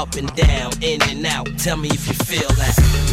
Up 0.00 0.14
and 0.14 0.34
down, 0.34 0.72
in 0.80 1.02
and 1.02 1.26
out. 1.26 1.46
Tell 1.58 1.76
me 1.76 1.90
if 1.90 2.08
you 2.08 2.14
feel 2.14 2.48
that. 2.56 3.09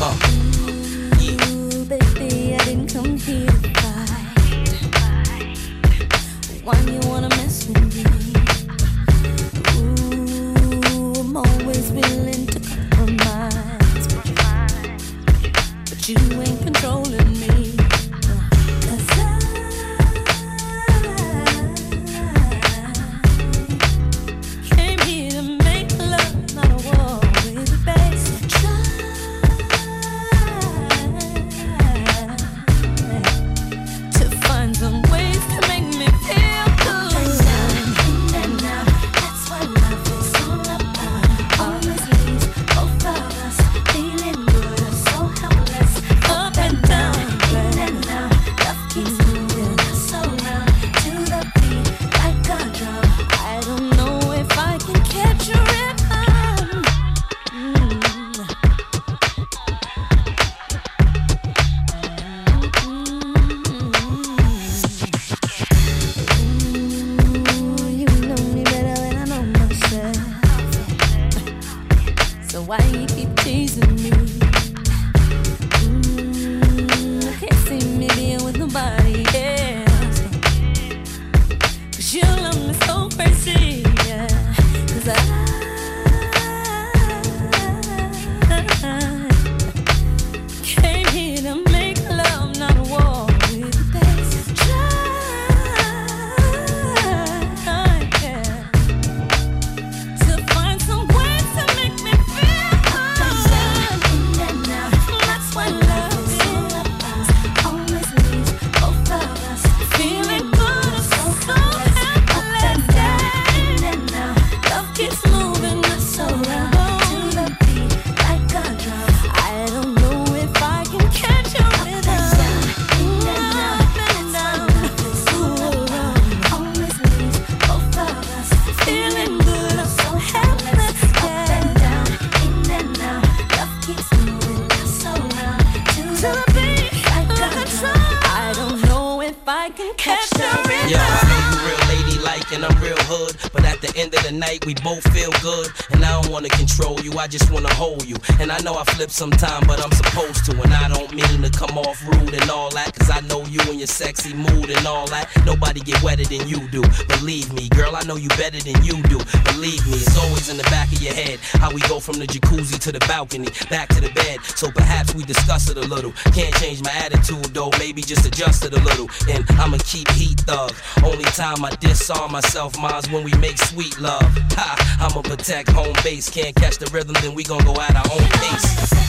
Flip 149.07 149.31
sometime, 149.31 149.63
but 149.67 149.83
I'm 149.83 149.91
supposed 149.91 150.45
to. 150.45 150.61
And 150.61 150.73
I 150.73 150.87
don't 150.89 151.13
mean 151.13 151.41
to 151.41 151.49
come 151.49 151.77
off 151.77 152.03
rude 152.07 152.33
and 152.33 152.49
all 152.49 152.69
that, 152.71 152.93
cause 152.97 153.09
I 153.09 153.21
know 153.21 153.43
you 153.45 153.59
and 153.69 153.79
your 153.79 153.87
sexy 153.87 154.33
mood 154.33 154.69
and 154.69 154.85
all 154.85 155.07
that. 155.07 155.29
Nobody 155.45 155.79
get 155.79 156.01
wetter 156.03 156.23
than 156.23 156.47
you 156.47 156.67
do. 156.69 156.81
Believe 157.07 157.51
me, 157.53 157.69
girl, 157.69 157.95
I 157.95 158.03
know 158.03 158.15
you 158.15 158.29
better 158.29 158.59
than 158.59 158.83
you 158.83 159.01
do. 159.03 159.19
Believe 159.53 159.85
me, 159.87 159.97
it's 159.97 160.17
always 160.17 160.49
in 160.49 160.57
the 160.57 160.63
back 160.63 160.91
of 160.91 161.01
your 161.01 161.13
head 161.13 161.39
how 161.59 161.71
we 161.71 161.81
go 161.81 161.99
from 161.99 162.19
the 162.19 162.25
jacuzzi 162.25 162.79
to 162.79 162.91
the 162.91 162.99
balcony, 163.07 163.47
back 163.69 163.89
to 163.89 164.01
the 164.01 164.11
bed. 164.11 164.39
So 164.55 164.71
perhaps 164.71 165.15
we 165.15 165.23
discuss 165.23 165.69
it 165.69 165.77
a 165.77 165.87
little. 165.87 166.11
Can't 166.33 166.53
change 166.55 166.83
my 166.83 166.91
attitude 166.91 167.53
though, 167.53 167.71
maybe 167.79 168.01
just 168.01 168.25
adjust 168.25 168.65
it 168.65 168.73
a 168.73 168.81
little. 168.83 169.09
And 169.29 169.45
I'ma 169.59 169.77
keep 169.85 170.09
heat 170.11 170.39
thug. 170.41 170.73
Only 171.03 171.25
time 171.37 171.63
I 171.63 171.71
disarm 172.07 172.31
myself, 172.31 172.77
mine's 172.79 173.09
when 173.09 173.23
we 173.23 173.33
make 173.33 173.57
sweet 173.57 173.99
love. 173.99 174.21
Ha, 174.53 175.09
I'ma 175.09 175.21
protect 175.21 175.69
home 175.71 175.93
base, 176.03 176.29
can't 176.29 176.55
catch 176.55 176.77
the 176.77 176.89
rhythm 176.91 177.15
then 177.21 177.35
we 177.35 177.43
gon' 177.43 177.63
go 177.65 177.73
at 177.81 177.95
our 177.95 178.11
own 178.13 178.29
pace. 178.29 179.06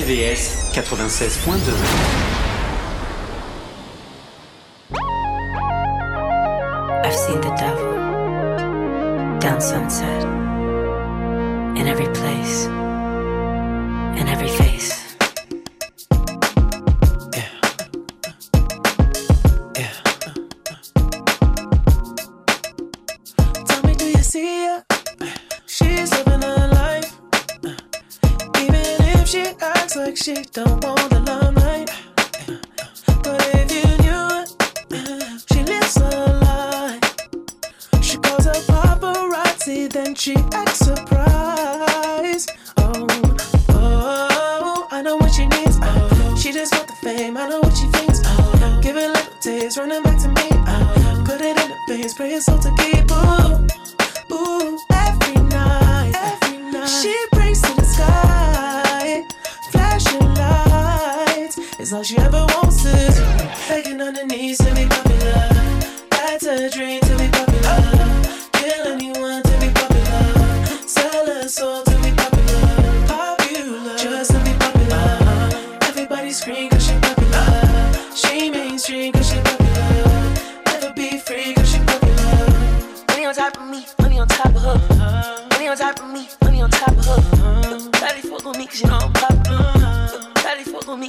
Sur 0.00 0.06
RVVS 0.06 0.72
96.2. 0.72 2.29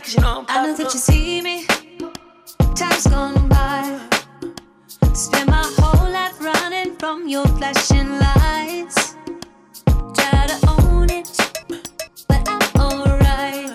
cause 0.02 0.16
you 0.16 0.22
know 0.22 0.40
I'm 0.40 0.46
I 0.50 0.66
know 0.68 0.76
that 0.76 0.94
you 0.94 1.00
see 1.00 1.42
me. 1.42 1.66
Time's 2.76 3.08
gone 3.08 3.48
by. 3.50 4.00
Spend 5.14 5.50
my 5.50 5.64
whole 5.78 6.10
life 6.10 6.40
running 6.42 6.96
from 6.96 7.28
your 7.28 7.46
flashing 7.58 8.18
lights. 8.20 9.16
Try 10.16 10.48
to 10.48 10.58
own 10.68 11.10
it, 11.10 11.30
but 12.28 12.42
I'm 12.48 12.62
alright. 12.82 13.72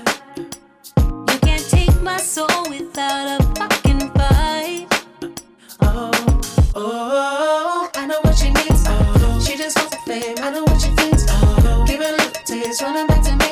You 1.31 1.39
can't 1.41 1.69
take 1.71 2.03
my 2.03 2.17
soul 2.17 2.69
without 2.69 3.41
a 3.41 3.45
fucking 3.55 4.11
fight. 4.11 4.87
Oh, 5.81 6.41
oh, 6.75 7.91
I 7.95 8.07
know 8.07 8.21
what 8.23 8.37
she 8.37 8.49
needs. 8.51 8.85
Oh, 8.89 9.45
she 9.47 9.57
just 9.57 9.77
wants 9.79 9.95
the 9.95 10.03
fame. 10.11 10.37
I 10.41 10.51
know 10.51 10.65
what 10.65 10.81
she 10.81 10.91
thinks. 10.91 11.27
Oh, 11.29 11.85
give 11.87 12.01
it 12.01 12.09
a 12.09 12.17
little 12.17 12.43
taste, 12.45 12.83
running 12.83 13.07
back 13.07 13.23
to 13.25 13.37
me. 13.37 13.46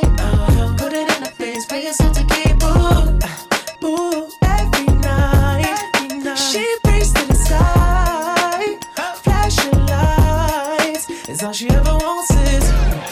All 11.45 11.53
she 11.53 11.69
ever 11.69 11.95
wants 11.97 12.31
is 12.31 12.71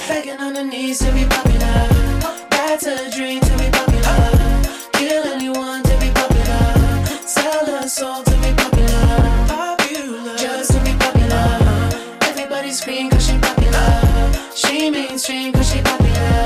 begging 0.08 0.40
on 0.40 0.54
her 0.54 0.64
knees 0.64 0.98
to 1.00 1.12
be 1.12 1.24
popular. 1.24 1.88
That's 2.50 2.86
a 2.86 3.10
dream 3.10 3.40
to 3.40 3.58
be 3.58 3.68
popular. 3.70 4.62
Kill 4.92 5.24
anyone 5.34 5.82
to 5.82 5.94
be 6.00 6.08
popular. 6.10 7.06
Sell 7.26 7.66
her 7.66 7.86
soul 7.86 8.22
to 8.22 8.30
be 8.40 8.52
popular. 8.56 9.46
Popular, 9.48 10.36
just 10.38 10.72
to 10.72 10.80
be 10.80 10.92
popular. 10.96 11.46
Everybody 12.22 12.70
scream 12.70 13.10
cause 13.10 13.26
she 13.26 13.38
popular. 13.38 14.32
She 14.54 14.90
mainstream 14.90 15.52
cause 15.52 15.70
she 15.70 15.82
popular. 15.82 16.44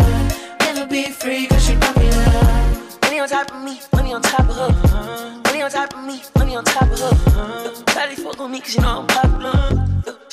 Never 0.61 0.87
be 0.87 1.05
free 1.05 1.47
cause 1.47 1.65
she 1.65 1.77
popular. 1.77 2.99
Money 3.03 3.21
on 3.21 3.29
top 3.29 3.53
of 3.53 3.63
me, 3.63 3.81
money 3.93 4.13
on 4.13 4.23
top 4.23 4.49
of 4.49 4.57
her. 4.57 5.43
Money 5.45 5.63
on 5.63 5.71
top 5.71 5.95
of 5.95 6.05
me, 6.05 6.21
money 6.37 6.57
on 6.57 6.65
top 6.65 6.91
of 6.91 6.99
her. 6.99 7.71
Shawty 7.95 8.17
fuck 8.17 8.41
with 8.41 8.51
me 8.51 8.61
cause 8.61 8.75
you 8.75 8.81
know 8.81 9.01
I'm 9.01 9.07
popular. 9.07 9.26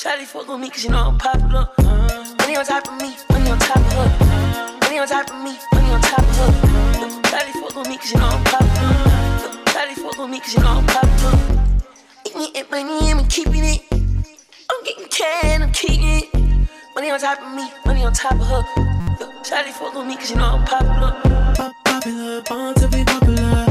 Shawty 0.04 0.26
fuck 0.26 0.50
with 0.50 0.60
me 0.60 0.70
cause 0.70 0.84
you 0.84 0.90
know 0.90 1.08
I'm 1.08 1.18
popular. 1.18 1.66
Money 2.40 2.58
on 2.58 2.66
top 2.66 2.86
of 2.90 3.02
me, 3.02 3.16
money 3.32 3.50
on 3.50 3.58
top 3.58 3.78
of 3.78 3.94
her. 3.94 4.78
Money 4.82 5.00
on 5.00 5.08
top 5.08 5.30
of 5.30 5.42
me, 5.42 5.56
money 5.72 5.92
on 5.92 6.02
top 6.02 6.20
of 6.20 6.36
her. 6.36 6.52
Shawty 7.32 7.54
fuck 7.54 7.76
with 7.78 7.88
me 7.88 7.98
cause 7.98 8.12
you 8.12 8.20
know 8.20 8.28
I'm 8.28 8.44
popular. 8.44 9.64
Shawty 9.72 9.94
fuck 9.96 10.18
with 10.18 10.30
me 10.30 10.40
cause 10.42 10.56
you 10.56 10.60
know 10.60 10.72
I'm 10.72 10.86
popular. 10.88 11.40
Eating 12.26 12.52
it, 12.54 12.70
money, 12.70 13.12
I'm 13.12 13.26
keeping 13.30 13.64
it. 13.64 13.82
I'm 13.94 14.84
getting 14.84 15.08
can, 15.08 15.62
I'm 15.62 15.72
keeping 15.72 16.04
it. 16.04 16.34
Money 16.96 17.10
on 17.10 17.20
top 17.22 17.42
of 17.42 17.56
me, 17.56 17.72
money 17.86 18.04
on 18.04 18.12
top 18.12 18.34
of 18.34 18.46
her. 18.46 18.62
Shawty 19.44 19.72
fuck 19.72 19.96
with 19.96 20.06
me 20.06 20.18
cause 20.18 20.32
you 20.32 20.36
know 20.36 20.60
I'm 20.60 20.66
popular. 20.66 21.16
Pop- 21.56 21.74
popular, 21.86 22.42
born 22.42 22.76
to 22.76 22.88
be 22.90 23.06
popular. 23.06 23.63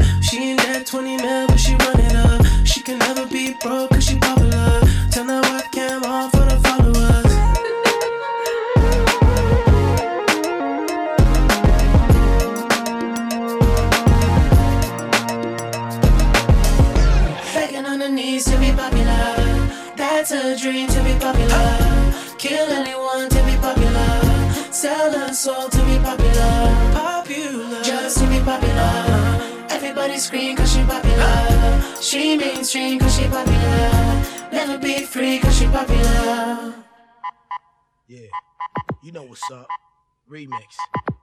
Remix. 40.33 40.75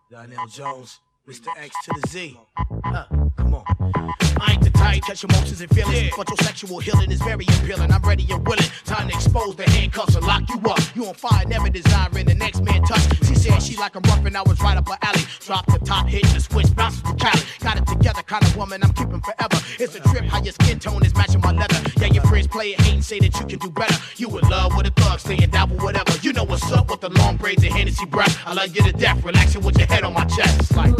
Donell 0.09 0.47
Jones, 0.47 1.01
Mr. 1.29 1.49
X 1.57 1.75
to 1.85 2.01
the 2.01 2.09
Z. 2.09 2.39
Huh, 2.85 3.07
come 3.37 3.55
on. 3.57 4.30
I 4.41 4.53
ain't 4.53 4.63
the 4.63 4.71
type, 4.71 5.03
catch 5.03 5.25
emotions 5.25 5.61
and 5.61 5.71
feelings. 5.71 6.13
But 6.17 6.29
your 6.29 6.39
sexual 6.39 6.79
healing 6.81 7.11
is 7.11 7.21
very 7.23 7.45
appealing. 7.45 7.93
I'm 7.93 8.03
ready 8.03 8.27
and 8.31 8.47
willing. 8.47 8.65
Time 8.85 9.09
to 9.09 9.15
expose 9.15 9.57
the 9.57 9.69
handcuffs 9.71 10.17
and 10.17 10.27
lock 10.27 10.49
you 10.49 10.59
up. 10.71 10.81
You 10.95 11.07
on 11.07 11.15
fire, 11.15 11.45
never 11.47 11.69
desiring 11.69 12.27
the 12.27 12.35
next 12.35 12.63
man 12.63 12.83
touch. 12.83 13.03
She 13.27 13.35
said 13.35 13.63
she 13.63 13.77
like 13.77 13.97
a 13.97 14.01
rough 14.01 14.25
and 14.25 14.37
I 14.37 14.43
was 14.43 14.61
right 14.61 14.77
up 14.77 14.89
her 14.89 14.99
alley. 15.03 15.23
Drop 15.41 15.67
the 15.67 15.79
top, 15.81 16.07
hit 16.07 16.25
the 16.35 16.41
switch, 16.41 16.75
bounce 16.75 17.01
to 17.03 17.15
Cali. 17.15 17.43
Got 17.61 17.79
it 17.79 17.87
together, 17.87 18.23
kind 18.23 18.45
of 18.45 18.57
woman 18.57 18.83
I'm 18.83 18.93
keeping 18.93 19.21
forever. 19.21 19.59
It's 19.79 19.95
a 19.95 20.01
trip 20.01 20.25
how 20.25 20.43
your 20.43 20.53
skin 20.53 20.79
tone 20.79 21.05
is 21.05 21.15
matching 21.15 21.41
my 21.41 21.53
leather. 21.53 21.81
Yeah, 22.01 22.09
your 22.09 22.25
friends 22.25 22.47
play 22.47 22.73
it, 22.73 22.81
hate 22.81 22.95
and 22.95 23.05
say 23.05 23.19
that 23.21 23.39
you 23.39 23.47
can 23.47 23.59
do 23.59 23.71
better. 23.71 23.97
You 24.17 24.29
in 24.39 24.49
love 24.49 24.77
with 24.77 24.87
a 24.87 24.91
thug, 24.91 25.21
staying 25.21 25.51
down 25.51 25.71
with 25.71 25.83
whatever. 25.83 26.13
You 26.23 26.33
know 26.33 26.45
what's 26.45 26.71
up 26.73 26.91
with 26.91 27.01
the 27.01 27.11
long 27.11 27.37
braids 27.37 27.63
and 27.63 27.73
Hennessy 27.73 28.07
breath. 28.07 28.39
I 28.47 28.55
love 28.55 28.75
you 28.75 28.83
to 28.83 28.93
death, 28.93 29.23
relaxing 29.25 29.63
with 29.63 29.77
your 29.79 29.87
head 29.87 30.05
on 30.05 30.15
my 30.15 30.25
chest. 30.25 30.61
It's 30.61 30.77
like, 30.77 30.97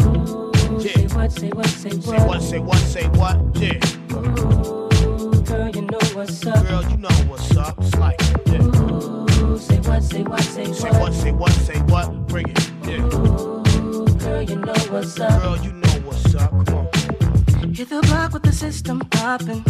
yeah. 0.79 0.93
Say 0.93 1.07
what, 1.07 1.31
say 1.31 1.49
what, 1.49 1.65
say 1.65 1.89
what. 1.89 2.01
Say 2.03 2.25
what, 2.25 2.41
say 2.41 2.59
what, 2.59 2.77
say 2.77 3.07
what, 3.09 3.37
yeah. 3.55 3.79
Ooh, 4.13 5.41
girl, 5.43 5.69
you 5.69 5.81
know 5.81 5.99
what's 6.13 6.45
up. 6.45 6.67
Girl, 6.67 6.83
you 6.89 6.97
know 6.97 7.09
what's 7.27 7.57
up. 7.57 7.77
It's 7.79 7.95
like, 7.95 8.19
yeah. 8.47 8.61
Ooh, 8.61 9.57
say 9.57 9.79
what, 9.79 10.03
say 10.03 10.23
what, 10.23 10.41
say 10.41 10.67
what. 10.67 10.75
Say 10.75 10.91
what, 10.91 11.13
say 11.13 11.31
what, 11.31 11.51
say 11.51 11.79
what, 11.81 12.27
bring 12.27 12.49
it, 12.49 12.71
yeah. 12.85 13.03
Ooh, 13.03 14.05
girl, 14.19 14.41
you 14.41 14.55
know 14.55 14.73
what's 14.89 15.19
up. 15.19 15.41
Girl, 15.41 15.57
you 15.57 15.73
know 15.73 15.89
what's 16.05 16.35
up. 16.35 16.51
Come 16.67 16.77
on. 16.77 17.73
Hit 17.73 17.89
the 17.89 18.01
block 18.01 18.33
with 18.33 18.43
the 18.43 18.51
system 18.51 18.99
popping. 19.11 19.63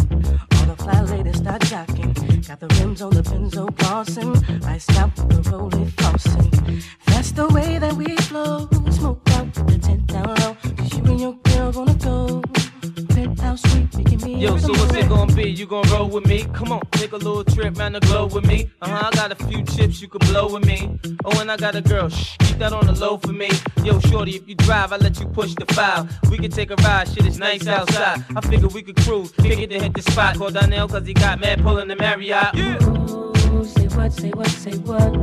The 0.72 0.84
fly 0.84 1.02
ladies 1.02 1.38
start 1.38 1.62
jocking. 1.64 2.48
Got 2.48 2.62
the 2.62 2.68
rims 2.80 3.02
on 3.02 3.10
the 3.10 3.22
Benzo 3.22 3.76
glossing. 3.76 4.32
Iced 4.64 4.98
out 4.98 5.14
the 5.18 5.52
rolling 5.52 5.92
flossing. 5.98 6.82
That's 7.08 7.32
the 7.34 7.50
way 7.50 7.78
that 7.78 7.94
we 7.96 8.16
flow. 8.30 8.70
Smoke 8.90 9.22
out 9.32 9.48
with 9.48 9.68
the 9.68 9.78
tent 9.80 10.08
down 10.08 10.28
low. 10.28 10.56
'Cause 10.56 10.94
you 10.94 11.04
and 11.04 11.20
your 11.20 11.36
girl 11.44 11.72
gonna 11.74 11.94
go. 11.96 12.42
Penthouse 12.82 13.62
suite, 13.62 13.96
making 13.96 14.22
me 14.22 14.42
Yo, 14.42 14.58
so 14.58 14.70
what's 14.70 14.96
it 14.96 15.08
gonna 15.08 15.34
be? 15.34 15.50
You 15.50 15.68
gonna 15.68 15.90
roll 15.92 16.10
with 16.10 16.26
me? 16.26 16.46
Come 16.54 16.72
on, 16.72 16.82
take 16.92 17.12
a 17.12 17.18
little 17.18 17.44
trip 17.44 17.78
round 17.78 17.94
the 17.94 18.00
globe 18.00 18.34
with 18.34 18.46
me. 18.46 18.72
Uh 18.82 18.90
huh, 18.90 19.10
I 19.12 19.16
got 19.16 19.32
a 19.32 19.36
few 19.46 19.64
chips 19.64 20.02
you 20.02 20.08
could 20.08 20.22
blow 20.22 20.52
with 20.52 20.66
me. 20.66 21.00
Oh, 21.24 21.40
and 21.40 21.52
I 21.52 21.58
got 21.58 21.76
a 21.76 21.82
girl, 21.82 22.10
shh, 22.10 22.38
keep 22.40 22.58
that 22.58 22.74
on 22.74 22.88
the 22.88 22.94
low 22.94 23.18
for 23.18 23.34
me. 23.34 23.50
Yo, 23.84 24.00
shorty, 24.00 24.36
if 24.36 24.48
you 24.48 24.56
drive, 24.56 24.92
I 24.92 24.98
let 24.98 25.20
you 25.20 25.28
push 25.28 25.54
the 25.54 25.72
file. 25.74 26.08
We 26.30 26.40
can 26.40 26.50
take 26.50 26.72
a 26.72 26.76
ride, 26.78 27.08
shit 27.08 27.26
is 27.28 27.38
nice 27.38 27.68
outside. 27.68 28.26
I 28.36 28.42
figure 28.42 28.68
we 28.68 28.82
could 28.82 28.98
cruise, 28.98 29.32
figure 29.32 29.68
to 29.68 29.80
hit 29.80 29.94
the 29.94 30.02
spot. 30.02 30.38
Call 30.38 30.50
Donell 30.50 30.88
cause 30.88 31.06
he 31.06 31.14
got 31.14 31.40
mad 31.40 31.62
pulling 31.62 31.88
the 31.88 31.96
Marriott. 31.96 32.56
Yeah. 32.56 32.84
Ooh, 32.84 33.64
say 33.64 33.88
what, 33.90 34.12
say 34.12 34.30
what, 34.32 34.48
say 34.48 34.78
what. 34.78 35.16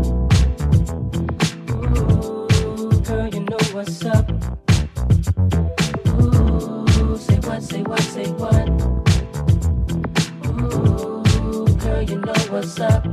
Ooh, 1.74 3.00
girl, 3.02 3.28
you 3.28 3.40
know 3.40 3.58
what's 3.72 4.04
up. 4.04 4.67
What, 7.58 7.64
say 7.64 7.82
what, 7.82 8.00
say 8.02 8.30
what. 8.34 8.68
Ooh, 10.46 11.66
girl, 11.78 12.02
you 12.02 12.20
know 12.20 12.32
what's 12.50 12.78
up. 12.78 13.04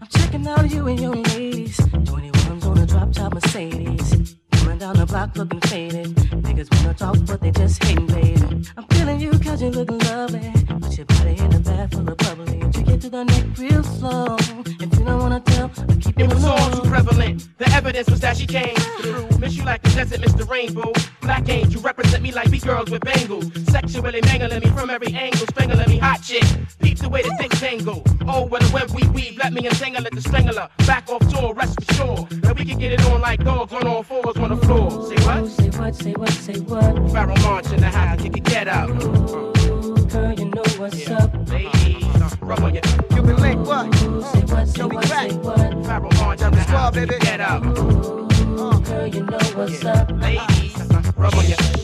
I'm 0.00 0.08
checking 0.08 0.44
out 0.48 0.68
you 0.72 0.88
and 0.88 0.98
your 0.98 1.14
ladies. 1.14 1.76
21s 1.76 2.66
on 2.66 2.78
a 2.78 2.86
drop 2.86 3.12
top 3.12 3.34
Mercedes. 3.34 4.34
Going 4.64 4.78
down 4.78 4.96
the 4.96 5.06
block 5.06 5.36
looking 5.36 5.60
faded. 5.60 6.16
Niggas 6.42 6.68
wanna 6.74 6.94
talk, 6.94 7.16
but 7.26 7.40
they 7.42 7.52
just 7.52 7.80
hating, 7.84 8.08
baby. 8.08 8.66
I'm 8.76 8.84
feeling 8.88 9.20
you 9.20 9.30
cause 9.38 9.62
you 9.62 9.70
look 9.70 9.88
lovely. 9.92 10.52
Put 10.80 10.96
your 10.96 11.06
body 11.06 11.38
in 11.38 11.54
a 11.54 11.60
bag 11.60 11.92
full 11.92 12.10
of 12.10 12.16
bubbly. 12.16 12.49
And 13.02 13.14
you 13.14 13.24
get 13.24 13.24
to 13.24 13.24
the 13.24 13.24
neck 13.24 13.58
real 13.58 13.82
slow. 13.82 14.36
If 14.66 14.98
you 14.98 15.04
don't 15.04 15.18
wanna 15.18 15.40
tell, 15.40 15.70
I'll 15.78 15.96
keep 15.96 16.18
it 16.18 16.24
It 16.24 16.34
was 16.34 16.44
all 16.44 16.70
too 16.70 16.88
prevalent. 16.88 17.48
The 17.58 17.68
evidence 17.70 18.10
was 18.10 18.20
that 18.20 18.36
she 18.36 18.46
came 18.46 18.74
through. 18.74 19.38
Miss 19.38 19.54
you 19.54 19.64
like 19.64 19.82
the 19.82 19.90
desert, 19.90 20.20
Mr. 20.20 20.48
Rainbow. 20.48 20.92
Black 21.20 21.48
angel, 21.48 21.72
you 21.72 21.80
represent 21.80 22.22
me 22.22 22.32
like 22.32 22.48
we 22.48 22.58
girls 22.58 22.90
with 22.90 23.02
bangles. 23.02 23.46
Sexually 23.68 24.20
mangling 24.22 24.60
me 24.60 24.70
from 24.70 24.90
every 24.90 25.12
angle, 25.14 25.46
strangling 25.46 25.88
me 25.88 25.98
hot 25.98 26.22
chick. 26.22 26.44
Peep 26.80 26.98
the 26.98 27.08
way 27.08 27.22
the 27.22 27.34
things 27.36 27.58
tangle. 27.60 28.02
Oh, 28.26 28.44
what 28.46 28.62
a 28.68 28.72
web 28.72 28.90
we 28.90 29.06
weave. 29.08 29.38
Let 29.38 29.52
me 29.52 29.66
entangle 29.66 30.04
it, 30.04 30.14
the 30.14 30.20
strangler. 30.20 30.68
Back 30.86 31.08
off 31.08 31.26
tour, 31.32 31.54
rest 31.54 31.82
for 31.82 31.94
sure. 31.94 32.28
That 32.42 32.58
we 32.58 32.64
can 32.64 32.78
get 32.78 32.92
it 32.92 33.04
on 33.06 33.20
like 33.20 33.42
dogs 33.44 33.72
on 33.72 33.86
all 33.86 34.02
fours 34.02 34.36
on 34.36 34.50
the 34.50 34.56
floor. 34.66 34.90
Say 35.08 35.24
what? 35.24 35.48
Say 35.48 35.70
what, 35.70 35.94
say 35.94 36.12
what, 36.12 36.30
say 36.30 36.60
what. 36.60 36.94
Pharoahe 37.12 37.42
Monch 37.44 37.72
in 37.72 37.80
the 37.80 37.88
house, 37.88 38.22
you 38.22 38.30
can 38.30 38.42
get 38.42 38.68
out. 38.68 38.90
Ooh, 38.90 40.06
girl, 40.06 40.32
you 40.34 40.46
know 40.46 40.64
what's 40.76 41.08
up. 41.10 41.49
Rub 42.50 42.64
on 42.64 42.74
your 42.74 42.82
Cuban 43.10 43.36
link, 43.36 43.64
what? 43.64 43.94
Say 43.94 44.40
what, 44.40 44.68
say 44.68 44.84
what, 44.84 45.04
say 45.04 45.30
what. 45.36 46.42
In 46.42 46.50
the 46.50 46.90
you 46.96 47.06
baby. 47.06 47.16
get 47.20 47.40
out. 47.40 47.64
Ooh, 47.64 48.80
girl, 48.80 49.06
you 49.06 49.22
know 49.22 49.38
what's 49.54 49.84
up. 49.84 50.10
Ladies, 50.20 50.76
rub 51.16 51.32
on 51.36 51.46
your 51.46 51.56
Yo, 51.56 51.60
who 51.60 51.70
that 51.70 51.79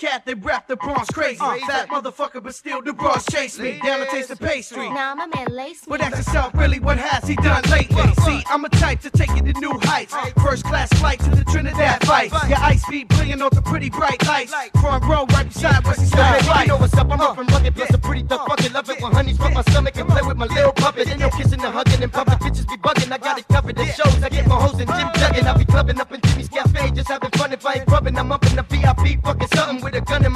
cat 0.00 0.24
that 0.24 0.42
rap 0.42 0.66
the 0.66 0.76
Bronx 0.76 1.10
crazy? 1.10 1.36
Fat 1.36 1.88
motherfucker, 1.90 2.42
but 2.42 2.54
still 2.54 2.80
the 2.80 2.92
bros 2.92 3.24
chase 3.26 3.58
me. 3.58 3.78
Down 3.84 4.00
to 4.00 4.06
taste 4.06 4.30
the 4.30 4.36
pastry. 4.36 4.88
Now 4.88 5.14
my 5.14 5.26
man 5.26 5.48
lace 5.50 5.86
me. 5.86 5.90
But 5.90 6.00
ask 6.00 6.16
yourself, 6.16 6.54
really, 6.54 6.80
what 6.80 6.96
has 6.96 7.28
he 7.28 7.36
done 7.36 7.62
lately? 7.70 8.02
See, 8.24 8.42
I'm 8.48 8.64
a 8.64 8.70
type 8.70 9.00
to 9.00 9.10
take 9.10 9.30
it 9.30 9.44
to 9.44 9.60
new 9.60 9.78
heights. 9.82 10.14
First 10.42 10.64
class 10.64 10.88
flight 10.94 11.20
to 11.20 11.30
the 11.30 11.44
Trinidad 11.44 12.06
fight. 12.06 12.32
Your 12.48 12.58
ice 12.58 12.82
beat 12.88 13.08
brilliant 13.08 13.42
off 13.42 13.52
the 13.52 13.60
pretty 13.60 13.90
bright 13.90 14.26
lights. 14.26 14.54
Front 14.80 15.04
row, 15.04 15.26
right 15.34 15.46
beside 15.46 15.84
what's 15.84 15.98
inside. 15.98 16.40
Baby, 16.40 16.60
you 16.60 16.66
know 16.68 16.76
what's 16.78 16.94
up. 16.94 17.10
I'm 17.10 17.20
up 17.20 17.30
uh. 17.30 17.34
from 17.34 17.46
rugged, 17.48 17.76
plus 17.76 17.92
a 17.92 17.98
pretty 17.98 18.22
tough 18.22 18.46
fucking 18.48 18.70
uh. 18.70 18.74
love 18.74 18.88
it 18.88 19.02
when 19.02 19.12
honeys 19.12 19.38
rub 19.38 19.52
my 19.52 19.62
stomach 19.62 19.96
and 19.96 20.08
play 20.08 20.22
with 20.22 20.38
my 20.38 20.46
little 20.46 20.72
puppet. 20.72 21.08
Ain't 21.08 21.20
no 21.20 21.28
kissing 21.28 21.60
and 21.60 21.74
hugging 21.74 22.02
and 22.02 22.12
public 22.12 22.38
bitches 22.38 22.66
be 22.66 22.76
bugging. 22.78 23.12
I 23.12 23.18
got 23.18 23.38
it 23.38 23.44
uh. 23.50 23.54
covered. 23.54 23.78
At 23.78 23.94
shows, 23.94 24.22
I 24.22 24.30
get 24.30 24.46
my 24.46 24.54
hoes 24.54 24.80
and 24.80 24.88
Jim 24.88 25.08
jugging. 25.20 25.44
I'll 25.44 25.58
be 25.58 25.66
clubbing 25.66 26.00
up 26.00 26.10
in 26.10 26.22
Jimmy's 26.22 26.48
Cafe, 26.48 26.90
just 26.92 27.08
having 27.08 27.30
fun. 27.32 27.52
If 27.52 27.66
I 27.66 27.74
ain't 27.74 27.90
rubbing, 27.90 28.16
I'm 28.16 28.32
up 28.32 28.46
in 28.46 28.56
the 28.56 28.62
VIP, 28.62 29.22
fucking 29.22 29.48
something 29.48 29.84
with 29.84 29.89
a 29.89 29.89
gun 29.89 29.89
in 29.89 29.89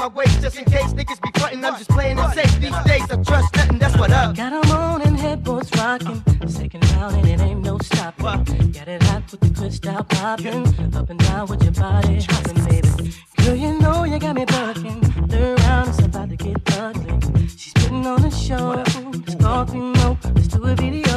my 0.08 0.14
waist, 0.14 0.40
just 0.42 0.58
in 0.58 0.64
case 0.64 0.92
niggas 0.92 1.20
be 1.22 1.30
frontin'. 1.38 1.64
I'm 1.64 1.78
just 1.78 1.88
playing 1.90 2.18
it 2.18 2.30
safe 2.34 2.60
these 2.60 2.78
days. 2.84 3.10
I 3.10 3.16
trust 3.22 3.56
nothing. 3.56 3.78
That's 3.78 3.96
what 3.96 4.10
up. 4.10 4.36
Got 4.36 4.52
'em 4.52 4.70
on 4.70 5.02
and 5.02 5.18
headboards 5.18 5.70
rocking. 5.76 6.22
Second 6.46 6.82
down 6.92 7.14
and 7.14 7.26
it 7.26 7.40
ain't 7.40 7.62
no 7.62 7.78
stopping. 7.78 8.72
Got 8.72 8.88
it 8.88 9.02
hot 9.04 9.22
with 9.30 9.40
the 9.40 9.50
crystal 9.58 10.04
popping. 10.04 10.64
Up 10.94 11.08
and 11.08 11.20
down 11.20 11.46
with 11.46 11.62
your 11.62 11.72
body 11.72 12.20
hopping, 12.28 12.64
baby. 12.66 13.14
Girl, 13.38 13.54
you 13.54 13.78
know 13.78 14.04
you 14.04 14.18
got 14.18 14.34
me 14.34 14.44
bucking. 14.44 15.00
Third 15.28 15.60
round, 15.60 15.88
it's 15.88 15.98
about 16.00 16.28
to 16.28 16.36
get 16.36 16.58
ugly. 16.78 17.48
She's 17.56 17.72
putting 17.72 18.06
on 18.06 18.24
a 18.24 18.30
show. 18.30 18.64
Let's 18.76 19.34
call 19.42 19.64
Primo. 19.64 20.18
Let's 20.34 20.48
do 20.48 20.64
a 20.64 20.74
video. 20.74 21.16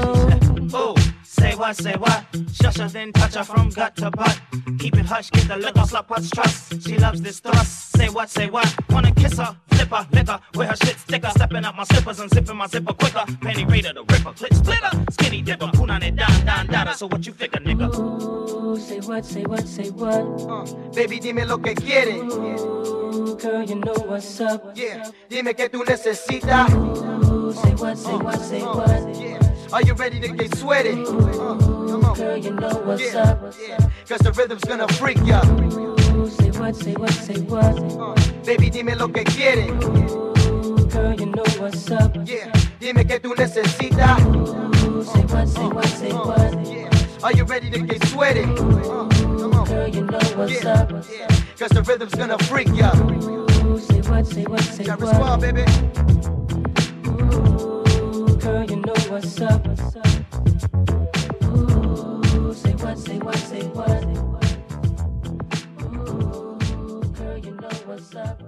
Oh, 0.73 0.95
say 1.23 1.55
what, 1.55 1.75
say 1.75 1.95
what? 1.97 2.23
Shush 2.53 2.77
her, 2.77 2.87
then 2.87 3.11
touch 3.11 3.35
her 3.35 3.43
from 3.43 3.69
gut 3.69 3.95
to 3.97 4.11
butt. 4.11 4.39
Keep 4.87 4.99
it 4.99 5.05
hush, 5.05 5.29
get 5.31 5.49
the 5.49 5.57
liquor, 5.57 5.81
slut 5.81 6.05
what's 6.07 6.29
trust. 6.29 6.81
She 6.81 6.97
loves 6.97 7.21
this 7.21 7.41
thrust. 7.41 7.97
Say 7.97 8.07
what, 8.07 8.29
say 8.29 8.49
what? 8.49 8.73
Wanna 8.89 9.11
kiss 9.11 9.37
her, 9.37 9.53
flip 9.67 9.89
her, 9.89 10.07
lick 10.13 10.29
her, 10.29 10.39
with 10.55 10.69
her 10.69 10.75
shit 10.77 10.97
sticker. 10.97 11.29
Stepping 11.31 11.65
up 11.65 11.75
my 11.75 11.83
slippers 11.83 12.21
and 12.21 12.33
zipping 12.33 12.55
my 12.55 12.67
zipper 12.67 12.93
quicker. 12.93 13.25
Penny 13.41 13.65
raider, 13.65 13.91
the 13.91 13.99
ripper, 14.03 14.31
clit 14.31 14.53
splitter. 14.55 15.11
Skinny 15.11 15.41
dipper, 15.41 15.69
poon 15.73 15.89
it 15.89 16.15
down, 16.15 16.45
down, 16.45 16.67
down. 16.67 16.95
So 16.95 17.07
what 17.07 17.27
you 17.27 17.33
figure, 17.33 17.59
nigga? 17.59 17.93
Ooh, 17.99 18.79
say 18.79 19.01
what, 19.01 19.25
say 19.25 19.43
what, 19.43 19.67
say 19.67 19.89
what. 19.89 20.23
Uh, 20.49 20.63
baby, 20.93 21.19
dime 21.19 21.45
lo 21.45 21.57
que 21.57 21.75
quieres. 21.75 22.23
Ooh, 22.23 23.35
girl, 23.35 23.63
you 23.63 23.75
know 23.75 23.93
what's 24.05 24.39
up. 24.39 24.71
Yeah, 24.73 25.03
dime 25.27 25.53
que 25.53 25.67
tú 25.67 25.83
necesitas. 25.83 26.71
Ooh, 26.73 27.51
say 27.51 27.75
what, 27.75 27.97
say 27.97 28.13
uh, 28.13 28.19
what, 28.19 28.39
say 28.39 28.61
uh, 28.61 28.73
what. 28.73 29.19
Yeah, 29.19 29.46
are 29.73 29.81
you 29.83 29.93
ready 29.93 30.19
to 30.19 30.27
get 30.29 30.55
sweaty? 30.57 30.95
Girl, 30.95 32.05
uh, 32.05 32.35
you 32.35 32.51
know 32.51 32.69
what's 32.85 33.13
Yeah, 33.13 33.21
up. 33.23 33.53
yeah, 33.67 33.77
cause 34.07 34.19
the 34.19 34.31
rhythm's 34.31 34.63
gonna 34.63 34.87
freak 34.89 35.17
ya. 35.25 35.41
Ooh, 36.15 36.29
say 36.29 36.51
what, 36.51 36.75
say 36.75 36.93
what, 36.93 37.11
say 37.11 37.39
what. 37.41 38.45
Baby, 38.45 38.69
dime 38.69 38.95
lo 38.97 39.07
que 39.07 39.23
quieres. 39.23 39.69
Ooh, 39.83 40.85
girl, 40.87 41.13
you 41.13 41.25
know 41.27 41.43
what's 41.59 41.89
up. 41.91 42.15
Yeah, 42.25 42.51
dime 42.79 43.03
que 43.05 43.19
tú 43.19 43.35
necesitas. 43.35 44.19
Ooh, 44.85 45.03
say 45.03 45.21
what, 45.23 45.47
say 45.47 45.67
what, 45.67 45.85
say 45.87 46.11
what. 46.13 46.67
Yeah, 46.67 46.89
are 47.23 47.33
you 47.33 47.43
ready 47.45 47.69
to 47.69 47.79
get 47.79 48.03
sweaty? 48.07 48.43
Girl, 48.45 49.87
you 49.89 50.01
know 50.05 50.19
what's 50.35 50.63
Yeah, 50.63 50.73
up. 50.73 50.91
yeah, 51.11 51.27
cause 51.59 51.69
the 51.69 51.83
rhythm's 51.85 52.15
gonna 52.15 52.37
freak 52.39 52.69
ya. 52.73 52.91
Ooh, 53.65 53.79
say 53.79 54.01
what, 54.01 54.25
say 54.27 54.43
what, 54.45 54.61
say 54.61 54.83
Terror 54.85 54.97
what. 54.97 55.15
Squad, 55.15 55.41
baby. 55.41 55.65
Girl, 58.57 58.65
you 58.71 58.77
know 58.77 58.93
what's 59.09 59.39
up. 59.39 59.67
Ooh, 61.43 62.53
say 62.55 62.71
what, 62.71 62.97
say 62.97 63.19
what, 63.19 63.35
say 63.35 63.61
what. 63.67 64.03
Ooh, 65.83 66.57
girl, 67.13 67.37
you 67.37 67.51
know 67.51 67.69
what's 67.85 68.15
up. 68.15 68.41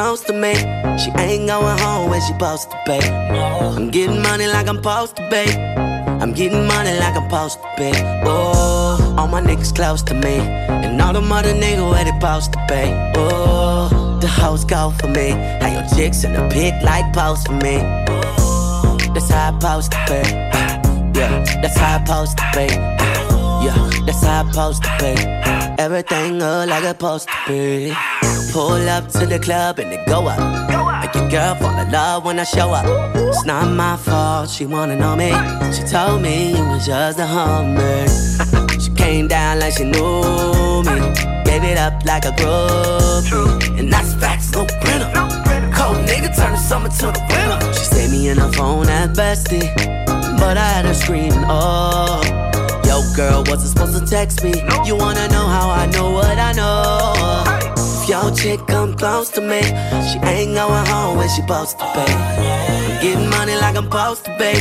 Close 0.00 0.22
to 0.22 0.32
me, 0.32 0.54
she 0.96 1.10
ain't 1.20 1.46
going 1.46 1.78
home 1.78 2.08
when 2.08 2.20
she 2.22 2.32
supposed 2.32 2.70
to 2.70 2.76
be. 2.86 2.98
I'm 3.76 3.90
getting 3.90 4.22
money 4.22 4.46
like 4.46 4.66
I'm 4.66 4.76
supposed 4.76 5.14
to 5.16 5.28
be. 5.28 5.44
I'm 6.22 6.32
getting 6.32 6.66
money 6.66 6.94
like 6.98 7.14
I'm 7.16 7.28
supposed 7.28 7.58
to 7.60 7.68
be. 7.76 7.90
Oh, 8.24 9.14
all 9.18 9.28
my 9.28 9.42
niggas 9.42 9.74
close 9.74 10.02
to 10.04 10.14
me, 10.14 10.36
and 10.84 11.00
all 11.02 11.12
the 11.12 11.20
mother 11.20 11.52
niggas 11.52 11.90
where 11.90 12.04
they 12.04 12.12
supposed 12.18 12.50
to 12.54 12.58
be. 12.66 12.84
Oh, 13.20 14.18
the 14.22 14.28
hoes 14.28 14.64
go 14.64 14.90
for 14.98 15.08
me. 15.08 15.28
How 15.60 15.70
your 15.76 15.86
chicks 15.94 16.24
in 16.24 16.32
the 16.32 16.48
pic 16.48 16.72
like 16.82 17.12
post 17.12 17.46
for 17.46 17.58
me. 17.66 17.76
That's 19.12 19.30
how 19.30 19.48
I 19.48 19.58
supposed 19.58 19.92
to 19.92 19.98
be. 20.08 20.22
Yeah, 21.18 21.44
that's 21.60 21.76
how 21.76 21.96
I 21.96 22.04
supposed 22.04 22.38
to 22.38 22.44
be. 22.56 22.99
Yeah, 23.62 23.90
that's 24.06 24.24
how 24.24 24.42
I 24.42 24.50
supposed 24.50 24.82
to 24.84 24.90
be. 25.00 25.40
Everything 25.82 26.38
look 26.38 26.68
like 26.68 26.82
it's 26.82 26.88
supposed 26.88 27.28
to 27.28 27.36
be. 27.48 27.92
Pull 28.52 28.88
up 28.88 29.08
to 29.08 29.26
the 29.26 29.38
club 29.38 29.78
and 29.78 29.92
it 29.92 30.06
go 30.06 30.26
up. 30.26 30.40
Make 31.02 31.14
your 31.14 31.28
girl 31.30 31.54
fall 31.54 31.78
in 31.78 31.90
love 31.92 32.24
when 32.24 32.38
I 32.38 32.44
show 32.44 32.70
up. 32.70 32.84
It's 33.16 33.44
not 33.44 33.68
my 33.68 33.96
fault, 33.96 34.50
she 34.50 34.66
wanna 34.66 34.96
know 34.96 35.14
me. 35.14 35.30
She 35.72 35.82
told 35.84 36.22
me 36.22 36.52
it 36.52 36.66
was 36.68 36.86
just 36.86 37.18
a 37.18 37.26
hummer. 37.26 38.06
she 38.80 38.90
came 38.92 39.28
down 39.28 39.60
like 39.60 39.74
she 39.74 39.84
knew 39.84 40.82
me. 40.82 40.96
Gave 41.44 41.64
it 41.64 41.78
up 41.78 42.04
like 42.04 42.24
a 42.24 42.32
groupie. 42.32 43.78
And 43.78 43.92
that's 43.92 44.14
facts, 44.14 44.52
no 44.52 44.64
printer. 44.82 45.10
Cold 45.76 45.98
nigga 46.08 46.34
turn 46.34 46.52
the 46.52 46.58
summer 46.58 46.88
to 46.88 47.06
the 47.12 47.22
winter. 47.28 47.72
She 47.74 47.84
saved 47.84 48.12
me 48.12 48.28
in 48.28 48.38
her 48.38 48.52
phone 48.52 48.88
at 48.88 49.10
bestie. 49.10 49.68
But 50.38 50.56
I 50.56 50.66
had 50.66 50.84
her 50.86 50.94
screaming, 50.94 51.44
oh. 51.46 52.39
Girl, 53.16 53.42
wasn't 53.48 53.70
supposed 53.70 53.98
to 53.98 54.06
text 54.06 54.42
me. 54.42 54.54
You 54.86 54.96
wanna 54.96 55.28
know 55.28 55.46
how 55.46 55.68
I 55.68 55.86
know 55.86 56.10
what 56.10 56.38
I 56.38 56.52
know? 56.52 57.12
If 57.76 58.08
your 58.08 58.30
chick 58.34 58.66
come 58.66 58.94
close 58.96 59.28
to 59.30 59.40
me, 59.40 59.62
she 60.08 60.18
ain't 60.26 60.54
going 60.54 60.86
home 60.86 61.18
when 61.18 61.28
she 61.28 61.42
supposed 61.42 61.78
to 61.78 61.84
be. 61.94 62.06
I'm 62.12 63.02
getting 63.02 63.28
money 63.28 63.56
like 63.56 63.76
I'm 63.76 63.84
supposed 63.84 64.24
to 64.24 64.36
be. 64.38 64.52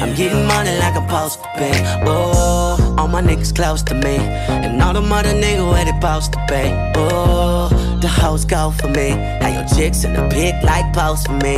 I'm 0.00 0.14
getting 0.14 0.46
money 0.46 0.76
like 0.78 0.96
I'm 0.96 1.06
supposed 1.06 1.42
to 1.42 1.48
be. 1.58 1.70
Oh, 2.08 2.96
all 2.96 3.08
my 3.08 3.20
niggas 3.20 3.54
close 3.54 3.82
to 3.84 3.94
me, 3.94 4.16
and 4.16 4.80
all 4.82 4.94
the 4.94 5.02
mother 5.02 5.34
niggas 5.34 5.70
where 5.70 5.84
they 5.84 5.92
supposed 5.92 6.32
to 6.32 6.38
be. 6.48 6.64
Oh, 6.96 7.68
the 8.00 8.08
hoes 8.08 8.44
go 8.44 8.70
for 8.70 8.88
me. 8.88 9.10
How 9.40 9.48
your 9.48 9.66
chicks 9.76 10.04
in 10.04 10.14
the 10.14 10.26
pic 10.28 10.62
like 10.62 10.92
post 10.94 11.26
for 11.26 11.34
me. 11.34 11.56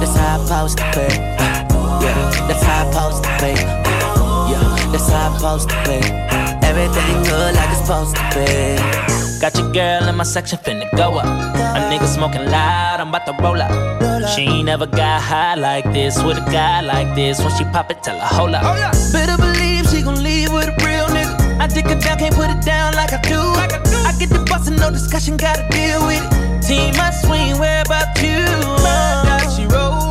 That's 0.00 0.16
how 0.16 0.40
I 0.40 0.44
supposed 0.44 0.78
to 0.78 0.84
be. 0.94 1.14
Yeah, 2.02 2.30
that's 2.48 2.62
how 2.64 2.86
I 2.86 2.92
supposed 2.92 3.24
to 3.24 3.30
be. 3.84 3.87
That's 4.92 5.08
how 5.10 5.30
I 5.30 5.36
supposed 5.36 5.68
to 5.70 5.76
be. 5.84 6.00
Everything 6.66 7.22
good 7.24 7.54
like 7.54 7.70
it's 7.70 7.80
supposed 7.80 8.16
to 8.16 8.22
be. 8.34 9.40
Got 9.40 9.56
your 9.56 9.70
girl 9.72 10.08
in 10.08 10.16
my 10.16 10.24
section 10.24 10.58
finna 10.58 10.90
go 10.96 11.18
up. 11.18 11.24
A 11.24 11.80
nigga 11.90 12.06
smoking 12.06 12.44
loud, 12.46 13.00
I'm 13.00 13.08
about 13.08 13.26
to 13.26 13.34
roll 13.42 13.60
up. 13.60 13.70
She 14.34 14.42
ain't 14.42 14.66
never 14.66 14.86
got 14.86 15.20
high 15.22 15.54
like 15.54 15.84
this 15.92 16.22
with 16.22 16.38
a 16.38 16.50
guy 16.50 16.80
like 16.80 17.14
this. 17.14 17.38
When 17.38 17.50
she 17.56 17.64
pop 17.64 17.90
it, 17.90 18.02
tell 18.02 18.18
her 18.18 18.34
hold 18.36 18.54
up. 18.54 18.62
Oh, 18.64 19.12
Better 19.12 19.36
believe 19.36 19.88
she 19.90 20.02
gon' 20.02 20.22
leave 20.22 20.52
with 20.52 20.68
a 20.68 20.74
real 20.84 21.06
nigga. 21.06 21.60
I 21.60 21.66
dick 21.66 21.86
her 21.86 22.00
down, 22.00 22.18
can't 22.18 22.34
put 22.34 22.50
it 22.50 22.62
down 22.64 22.94
like 22.94 23.12
I 23.12 23.20
do. 23.22 23.38
I 23.38 24.12
get 24.18 24.30
the 24.30 24.44
boss 24.48 24.66
and 24.68 24.78
no 24.78 24.90
discussion, 24.90 25.36
gotta 25.36 25.68
deal 25.68 26.04
with 26.06 26.22
it. 26.24 26.62
Team, 26.66 26.94
I 26.96 27.10
swing, 27.10 27.58
where 27.58 27.82
about 27.82 28.20
you? 28.20 28.42
Murder, 28.82 29.50
she 29.54 29.66
rolled. 29.66 30.07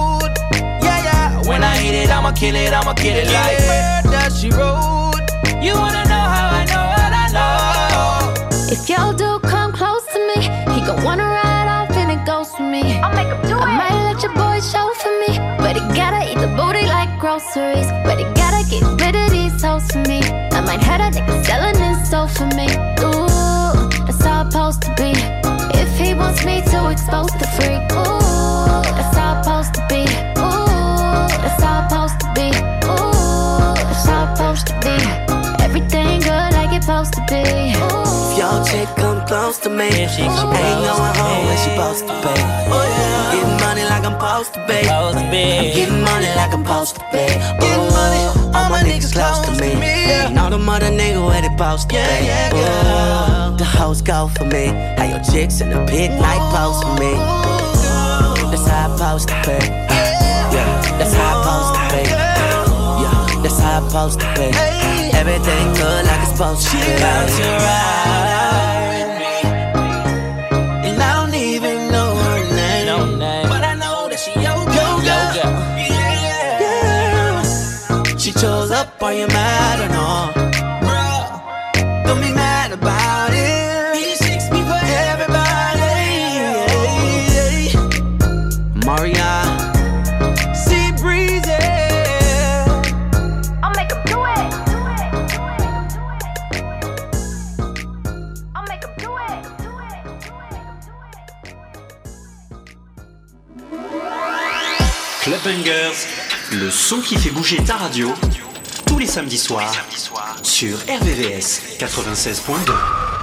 Yeah, 1.57 1.63
yeah. 1.63 1.63
When 1.63 1.63
I 1.63 1.77
hit 1.77 1.95
it, 1.95 2.09
I'ma 2.11 2.31
kill 2.33 2.55
it, 2.55 2.73
I'ma 2.73 2.93
kill 2.93 3.17
it 3.17 3.27
like 3.33 3.57
murder, 3.65 4.29
she 4.29 4.49
rolled. 4.49 5.17
You 5.63 5.73
wanna 5.73 6.03
know 6.05 6.25
how 6.35 6.53
I 6.53 6.65
know 6.69 6.85
what 6.93 7.13
I 7.13 7.27
know? 7.33 8.69
If 8.69 8.87
your 8.89 9.13
dude 9.13 9.41
come 9.41 9.71
close 9.71 10.05
to 10.13 10.19
me, 10.27 10.43
he 10.73 10.81
gon' 10.85 11.03
wanna 11.03 11.25
ride 11.25 11.67
off 11.67 11.91
and 11.97 12.11
it 12.11 12.25
goes 12.25 12.51
for 12.51 12.63
me. 12.63 12.99
I'll 13.01 13.13
make 13.15 13.27
him 13.27 13.41
do 13.49 13.57
it. 13.57 13.63
I 13.63 13.77
might 13.77 13.97
let 14.05 14.21
your 14.21 14.33
boy 14.33 14.59
show 14.61 14.93
for 15.01 15.09
me, 15.25 15.39
but 15.57 15.75
he 15.75 15.81
gotta 15.95 16.29
eat 16.29 16.37
the 16.37 16.47
booty 16.55 16.85
like 16.85 17.09
groceries. 17.19 17.89
But 18.05 18.19
he 18.19 18.25
gotta 18.37 18.63
get 18.69 18.83
rid 19.01 19.15
of 19.15 19.31
these 19.31 19.61
hoes 19.61 19.89
for 19.91 20.03
me. 20.05 20.21
I 20.51 20.61
might 20.61 20.81
have 20.81 21.01
a 21.01 21.09
nigga 21.09 21.45
selling 21.45 21.77
his 21.81 22.09
soul 22.09 22.27
for 22.27 22.45
me. 22.53 22.67
Ooh, 23.01 23.89
that's 24.05 24.23
how 24.23 24.45
it's 24.45 24.53
supposed 24.53 24.81
to 24.83 24.93
be. 24.93 25.11
If 25.73 25.97
he 25.97 26.13
wants 26.13 26.45
me 26.45 26.61
to 26.61 26.89
expose 26.89 27.31
the 27.41 27.47
freak, 27.57 27.81
ooh, 27.97 28.81
that's 28.93 29.17
how 29.17 29.39
it's 29.39 29.47
supposed 29.47 29.73
to 29.73 29.85
be. 29.89 30.26
Supposed 34.37 34.67
to 34.67 34.73
be. 34.85 34.95
Everything 35.65 36.19
good 36.21 36.53
like 36.53 36.71
it's 36.71 36.85
supposed 36.85 37.13
to 37.13 37.21
be. 37.27 37.41
If 37.73 38.37
your 38.37 38.63
chick 38.69 38.87
come 38.95 39.25
close 39.25 39.57
to 39.65 39.69
me, 39.69 39.89
she 40.13 40.21
ain't 40.21 40.35
going 40.37 41.15
home 41.17 41.45
when 41.45 41.57
she 41.57 41.71
supposed 41.73 42.05
to 42.05 42.13
be. 42.21 42.33
I'm 42.69 43.33
getting 43.33 43.57
money 43.65 43.83
like 43.83 44.05
I'm 44.05 44.13
supposed 44.13 44.53
to 44.53 44.59
be. 44.67 44.79
I'm 44.87 45.31
getting 45.31 46.01
money 46.01 46.29
like 46.37 46.53
I'm 46.53 46.63
supposed 46.63 46.95
to 46.95 47.01
be. 47.11 47.25
Oh, 47.61 48.53
all 48.53 48.69
my 48.69 48.81
niggas 48.83 49.13
close 49.13 49.39
to 49.45 49.51
me. 49.59 49.71
And 49.73 50.37
all 50.37 50.51
the 50.51 50.59
mother 50.59 50.91
niggas 50.91 51.25
where 51.25 51.41
they 51.41 51.49
supposed 51.49 51.89
to 51.89 51.95
be. 51.95 52.01
Oh, 52.53 53.55
the 53.57 53.65
hoes 53.65 54.03
go 54.03 54.27
for 54.27 54.45
me. 54.45 54.67
How 54.97 55.05
your 55.05 55.23
chicks 55.31 55.61
in 55.61 55.69
the 55.71 55.83
pic 55.89 56.11
like 56.21 56.43
post 56.53 56.83
for 56.83 56.93
me. 57.01 57.13
That's 58.51 58.67
how 58.67 58.93
I 58.93 59.17
supposed 59.17 59.29
to 59.29 59.35
be. 59.47 60.06
I 63.77 63.79
supposed 63.87 64.19
to 64.19 64.25
be. 64.33 64.49
Everything 65.15 65.73
good 65.75 66.05
like 66.07 66.21
it's 66.21 66.31
supposed 66.31 66.67
to 66.67 66.73
be. 66.73 66.81
She 66.81 66.91
about 66.97 67.29
to 67.37 67.47
ride 67.67 69.09
me. 69.21 69.35
And 70.89 70.97
I 70.99 71.11
don't 71.17 71.35
even 71.35 71.91
know 71.91 72.15
her 72.15 72.39
name. 72.55 73.47
But 73.47 73.63
I 73.63 73.75
know 73.75 74.09
that 74.09 74.17
she 74.17 74.31
your 74.31 74.65
girl. 74.65 75.03
Yeah, 75.05 75.35
yeah. 76.89 78.17
She 78.17 78.31
chose 78.31 78.71
up, 78.71 79.03
on 79.03 79.15
you 79.15 79.27
mad 79.27 79.79
or 79.85 79.89
no? 79.93 80.36
Le 106.53 106.71
son 106.71 107.01
qui 107.01 107.17
fait 107.17 107.29
bouger 107.29 107.57
ta 107.57 107.75
radio, 107.75 108.13
tous 108.85 108.99
les 108.99 109.05
samedis 109.05 109.37
soirs, 109.37 109.73
sur 110.41 110.77
RVVS 110.77 111.77
96.2. 111.77 113.16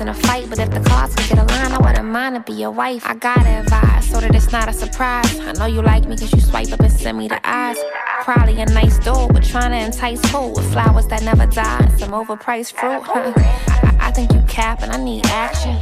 in 0.00 0.08
a 0.08 0.14
fight. 0.14 0.48
But 0.48 0.58
if 0.58 0.70
the 0.70 0.80
cards 0.80 1.14
could 1.14 1.28
get 1.28 1.38
aligned, 1.38 1.74
I 1.74 1.78
wouldn't 1.78 2.08
mind 2.08 2.34
to 2.36 2.52
be 2.52 2.58
your 2.58 2.70
wife. 2.70 3.04
I 3.06 3.14
gotta 3.14 3.60
advise 3.60 4.08
so 4.08 4.20
that 4.20 4.34
it's 4.34 4.50
not 4.50 4.68
a 4.68 4.72
surprise. 4.72 5.38
I 5.40 5.52
know 5.52 5.66
you 5.66 5.82
like 5.82 6.08
me 6.08 6.16
cause 6.16 6.32
you 6.32 6.40
swipe 6.40 6.72
up 6.72 6.80
and 6.80 6.92
send 6.92 7.18
me 7.18 7.28
the 7.28 7.40
eyes. 7.44 7.76
Probably 8.22 8.60
a 8.60 8.66
nice 8.66 8.98
dude, 8.98 9.32
but 9.32 9.42
trying 9.44 9.70
to 9.70 9.78
entice 9.78 10.22
who? 10.30 10.48
With 10.48 10.70
flowers 10.72 11.06
that 11.08 11.22
never 11.22 11.46
die 11.46 11.78
and 11.80 11.98
some 11.98 12.10
overpriced 12.10 12.72
fruit. 12.72 13.02
I, 13.06 13.96
I 14.00 14.10
think 14.12 14.32
you 14.32 14.42
capping, 14.48 14.90
I 14.90 15.02
need 15.02 15.26
action. 15.26 15.74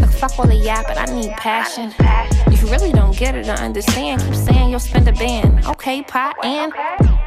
Look, 0.00 0.10
fuck 0.10 0.38
all 0.38 0.46
the 0.46 0.56
yapping, 0.56 0.98
I 0.98 1.06
need 1.06 1.30
passion. 1.32 1.92
If 2.52 2.62
you 2.62 2.68
really 2.68 2.92
don't 2.92 3.16
get 3.16 3.34
it 3.34 3.48
or 3.48 3.52
understand, 3.52 4.22
keep 4.22 4.34
saying 4.34 4.70
you'll 4.70 4.80
spend 4.80 5.08
a 5.08 5.12
band. 5.12 5.66
Okay, 5.66 6.02
pot 6.02 6.36
and 6.44 6.72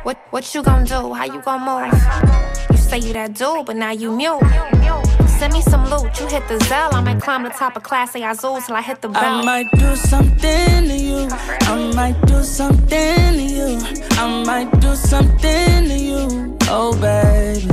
what 0.04 0.18
what 0.32 0.54
you 0.54 0.64
gonna 0.64 0.86
do? 0.86 1.14
How 1.14 1.26
you 1.26 1.42
gonna 1.42 1.92
move? 1.92 2.72
You 2.72 2.78
say 2.78 3.00
you 3.00 3.14
that 3.14 3.34
dude, 3.34 3.66
but 3.66 3.76
now 3.76 3.92
you 3.92 4.16
mute. 4.16 5.07
Send 5.38 5.54
me 5.54 5.62
some 5.62 5.86
loot. 5.88 6.20
You 6.20 6.26
hit 6.26 6.48
the 6.48 6.58
Zell, 6.66 6.96
I 6.96 7.02
might 7.02 7.22
climb 7.22 7.44
the 7.44 7.50
top 7.50 7.76
of 7.76 7.84
Clase 7.84 8.20
Azul 8.28 8.60
till 8.60 8.76
I 8.76 8.82
hit 8.82 9.02
the 9.04 9.10
bell. 9.10 9.24
Oh, 9.24 9.38
uh, 9.38 9.42
I 9.42 9.46
might 9.46 9.72
do 9.74 9.96
something 9.96 10.88
to 10.90 10.98
you. 10.98 11.28
I 11.30 11.92
might 11.94 12.20
do 12.26 12.42
something 12.42 13.34
to 13.38 13.44
you. 13.44 13.80
I 14.14 14.44
might 14.44 14.72
do 14.80 14.96
something 14.96 15.90
to 15.90 15.98
you. 16.10 16.58
Oh, 16.70 16.92
baby. 17.00 17.68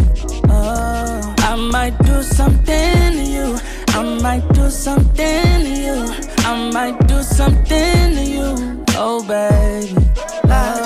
Oh, 0.51 1.35
I 1.39 1.57
might 1.57 1.99
do 2.05 2.23
something 2.23 3.13
to 3.19 3.25
you. 3.37 3.59
I 3.89 4.03
might 4.21 4.47
do 4.53 4.69
something 4.69 5.65
to 5.65 5.81
you. 5.87 6.05
I 6.45 6.71
might 6.71 6.99
do 7.09 7.23
something 7.23 8.15
to 8.15 8.25
you. 8.25 8.85
Oh, 8.99 9.25
baby. 9.27 9.97
Oh. 10.45 10.84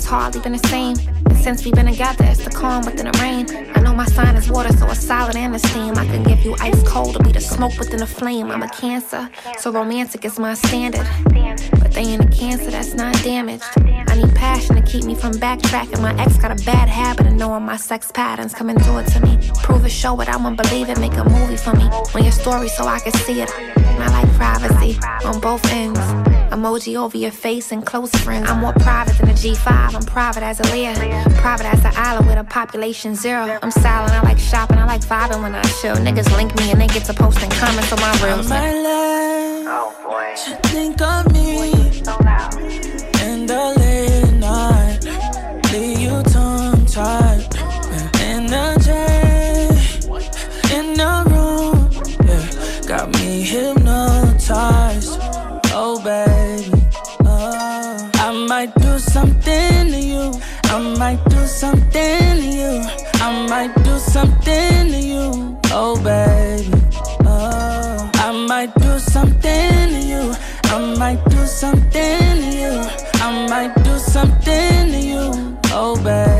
It's 0.00 0.08
hardly 0.08 0.40
been 0.40 0.52
the 0.52 0.68
same. 0.68 0.96
And 1.26 1.36
since 1.36 1.64
we've 1.64 1.74
been 1.74 1.86
together, 1.86 2.24
it's 2.24 2.42
the 2.42 2.50
calm 2.50 2.84
within 2.86 3.04
the 3.04 3.18
rain. 3.20 3.46
I 3.76 3.80
know 3.80 3.94
my 3.94 4.06
sign 4.06 4.34
is 4.34 4.50
water, 4.50 4.72
so 4.72 4.86
it's 4.86 5.06
solid 5.06 5.36
and 5.36 5.54
the 5.54 5.58
steam. 5.58 5.94
I 5.98 6.06
can 6.06 6.22
give 6.22 6.42
you 6.44 6.56
ice 6.58 6.82
cold 6.88 7.16
to 7.16 7.22
be 7.22 7.32
the 7.32 7.40
smoke 7.40 7.78
within 7.78 7.98
the 7.98 8.06
flame. 8.06 8.50
I'm 8.50 8.62
a 8.62 8.68
cancer, 8.68 9.28
so 9.58 9.70
romantic 9.70 10.24
is 10.24 10.38
my 10.38 10.54
standard. 10.54 11.06
But 11.80 11.92
they 11.92 12.02
ain't 12.02 12.24
a 12.24 12.28
cancer 12.28 12.70
that's 12.70 12.94
not 12.94 13.14
damaged. 13.22 13.64
I 13.76 14.14
need 14.16 14.34
passion 14.34 14.76
to 14.76 14.82
keep 14.82 15.04
me 15.04 15.14
from 15.14 15.32
backtracking. 15.32 16.00
My 16.00 16.14
ex 16.18 16.38
got 16.38 16.50
a 16.50 16.64
bad 16.64 16.88
habit 16.88 17.26
of 17.26 17.34
knowing 17.34 17.64
my 17.64 17.76
sex 17.76 18.10
patterns. 18.10 18.54
Come 18.54 18.70
and 18.70 18.82
do 18.82 18.98
it 18.98 19.06
to 19.08 19.20
me. 19.20 19.38
Prove 19.62 19.84
it, 19.84 19.90
show 19.90 20.18
it, 20.20 20.28
I 20.28 20.36
won't 20.36 20.56
believe 20.56 20.88
it. 20.88 20.98
Make 20.98 21.14
a 21.14 21.24
movie 21.24 21.56
for 21.56 21.74
me. 21.74 21.84
On 22.14 22.22
your 22.22 22.32
story 22.32 22.68
so 22.68 22.86
I 22.86 23.00
can 23.00 23.12
see 23.12 23.42
it. 23.42 23.50
I 23.76 24.08
like 24.08 24.32
privacy 24.34 24.98
on 25.26 25.40
both 25.40 25.64
ends. 25.72 26.00
Emoji 26.50 26.96
over 26.96 27.16
your 27.16 27.30
face 27.30 27.70
and 27.70 27.86
close 27.86 28.10
friends. 28.24 28.50
I'm 28.50 28.60
more 28.60 28.72
private 28.72 29.16
than 29.18 29.28
a 29.28 29.32
G5. 29.32 29.94
I'm 29.94 30.02
private 30.02 30.42
as 30.42 30.58
Aaliyah. 30.58 31.36
Private 31.36 31.66
as 31.66 31.84
an 31.84 31.92
island 31.94 32.26
with 32.26 32.38
a 32.38 32.44
population 32.44 33.14
zero. 33.14 33.58
I'm 33.62 33.70
silent, 33.70 34.12
I 34.12 34.20
like 34.22 34.38
shopping, 34.38 34.78
I 34.78 34.84
like 34.84 35.02
vibing 35.02 35.42
when 35.42 35.54
I 35.54 35.62
chill. 35.80 35.94
Niggas 35.96 36.34
link 36.36 36.54
me 36.58 36.72
and 36.72 36.80
they 36.80 36.88
get 36.88 37.04
to 37.04 37.14
posting 37.14 37.50
comments 37.50 37.92
on 37.92 38.00
my 38.00 38.12
reels. 38.24 38.48
My 38.48 38.72
love, 38.72 39.94
you 40.46 40.54
think 40.70 41.00
of 41.00 41.32
me 41.32 41.70
in 43.22 43.46
the 43.46 43.62
late 43.78 44.32
night, 44.34 44.98
leave 45.72 46.00
you 46.00 46.22
tongue 46.24 46.84
tied. 46.86 47.46
Energy 48.20 48.90
in 50.74 50.94
the 50.94 51.12
room, 51.30 51.90
yeah, 52.26 52.88
got 52.88 53.08
me 53.14 53.42
hypnotized. 53.42 54.89
Might 61.00 61.24
do 61.30 61.46
something 61.46 62.36
to 62.42 62.48
you. 62.60 62.82
I 63.26 63.46
might 63.48 63.74
do 63.84 63.98
something 63.98 64.92
to 64.92 65.00
you. 65.12 65.58
Oh 65.72 65.96
baby, 66.04 66.70
oh, 67.24 68.10
I 68.26 68.30
might 68.46 68.74
do 68.74 68.98
something 68.98 69.88
to 69.94 70.00
you. 70.12 70.34
I 70.64 70.94
might 70.98 71.24
do 71.30 71.46
something 71.46 72.36
to 72.42 72.50
you. 72.62 72.74
I 73.26 73.46
might 73.48 73.74
do 73.82 73.98
something 73.98 74.92
to 74.92 75.00
you. 75.12 75.24
Oh 75.72 75.96
baby, 76.04 76.39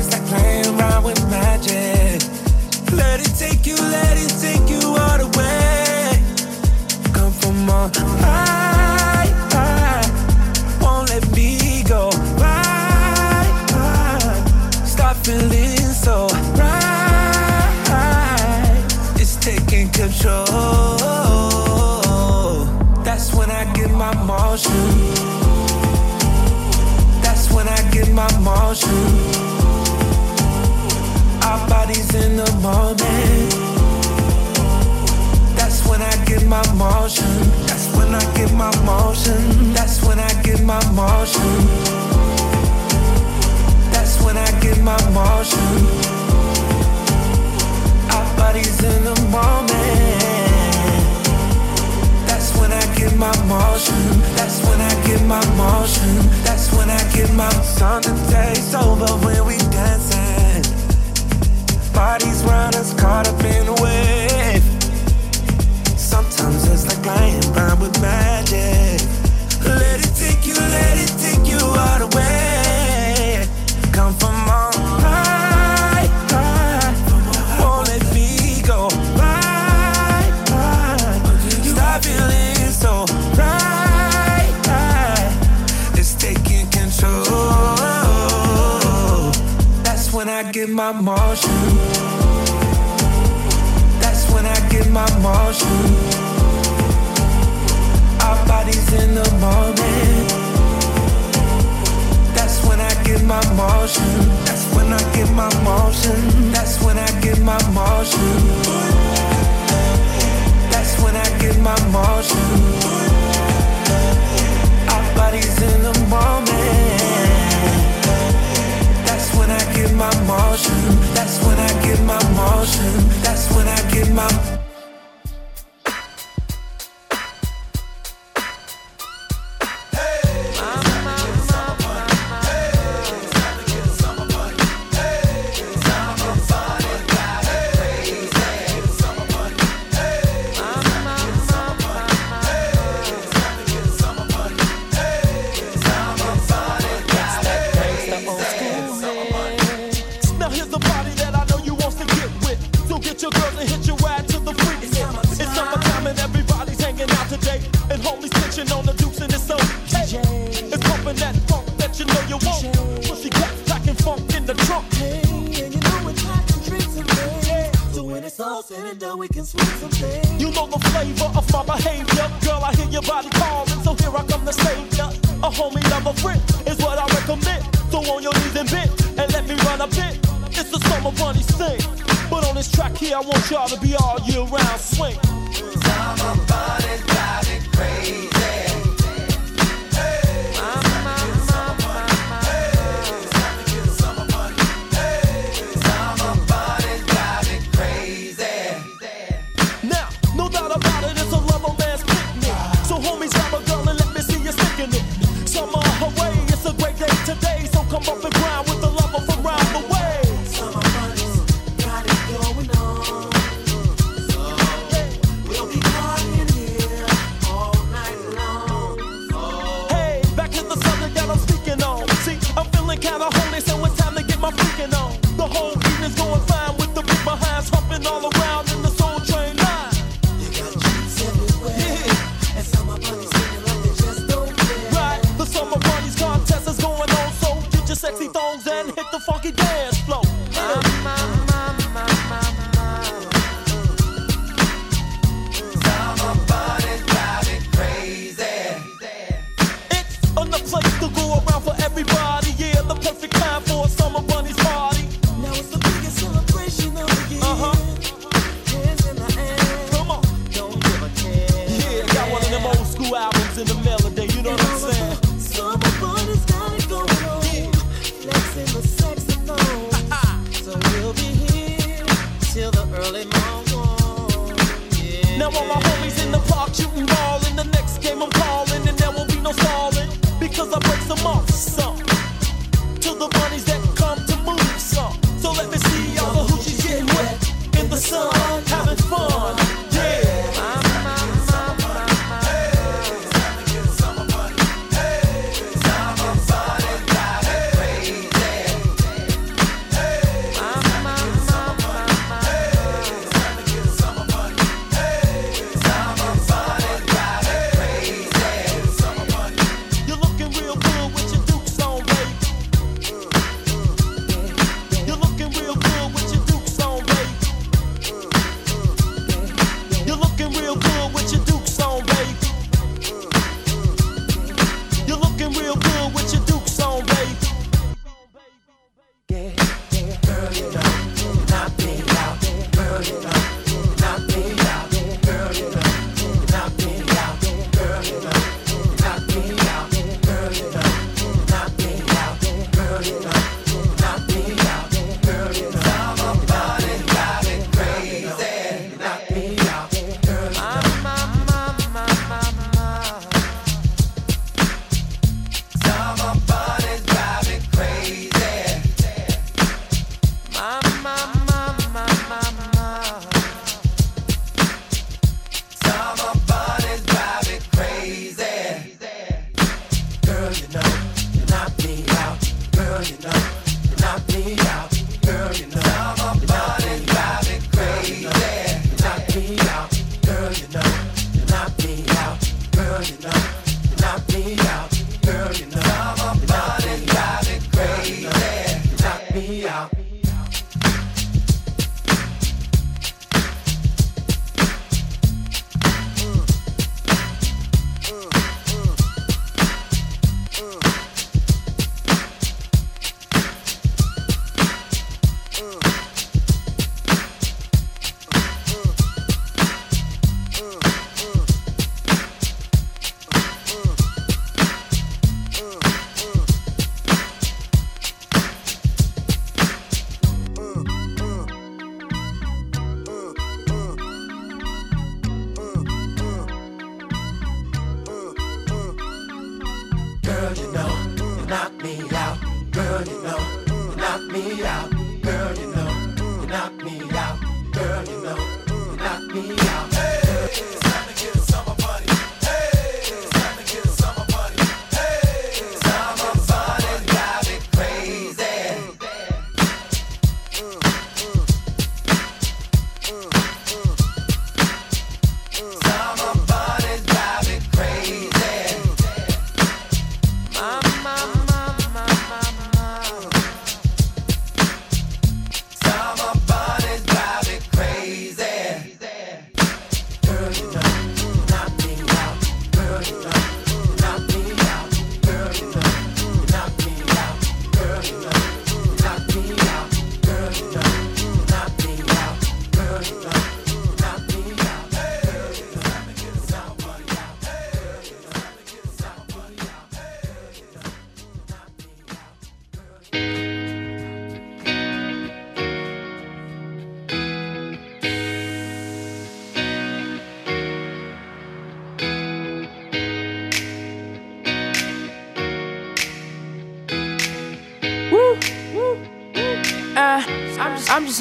Sometimes 0.00 0.22
it's 0.22 0.32
like 0.32 0.47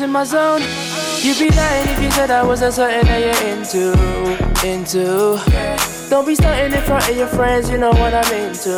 in 0.08 0.14
my 0.14 0.24
zone. 0.24 0.62
You'd 1.22 1.38
be 1.38 1.50
lying 1.56 1.90
if 1.90 2.02
you 2.02 2.12
said 2.12 2.32
I 2.32 2.44
wasn't 2.44 2.74
something 2.74 3.06
that 3.06 3.20
you're 3.26 3.44
into, 3.52 3.84
into. 4.66 5.06
Don't 6.10 6.26
be 6.26 6.36
starting 6.36 6.72
in 6.72 6.82
front 6.84 7.10
of 7.10 7.18
your 7.18 7.28
friends, 7.28 7.70
you 7.70 7.78
know 7.78 7.92
what 7.92 8.14
I'm 8.14 8.32
into, 8.34 8.78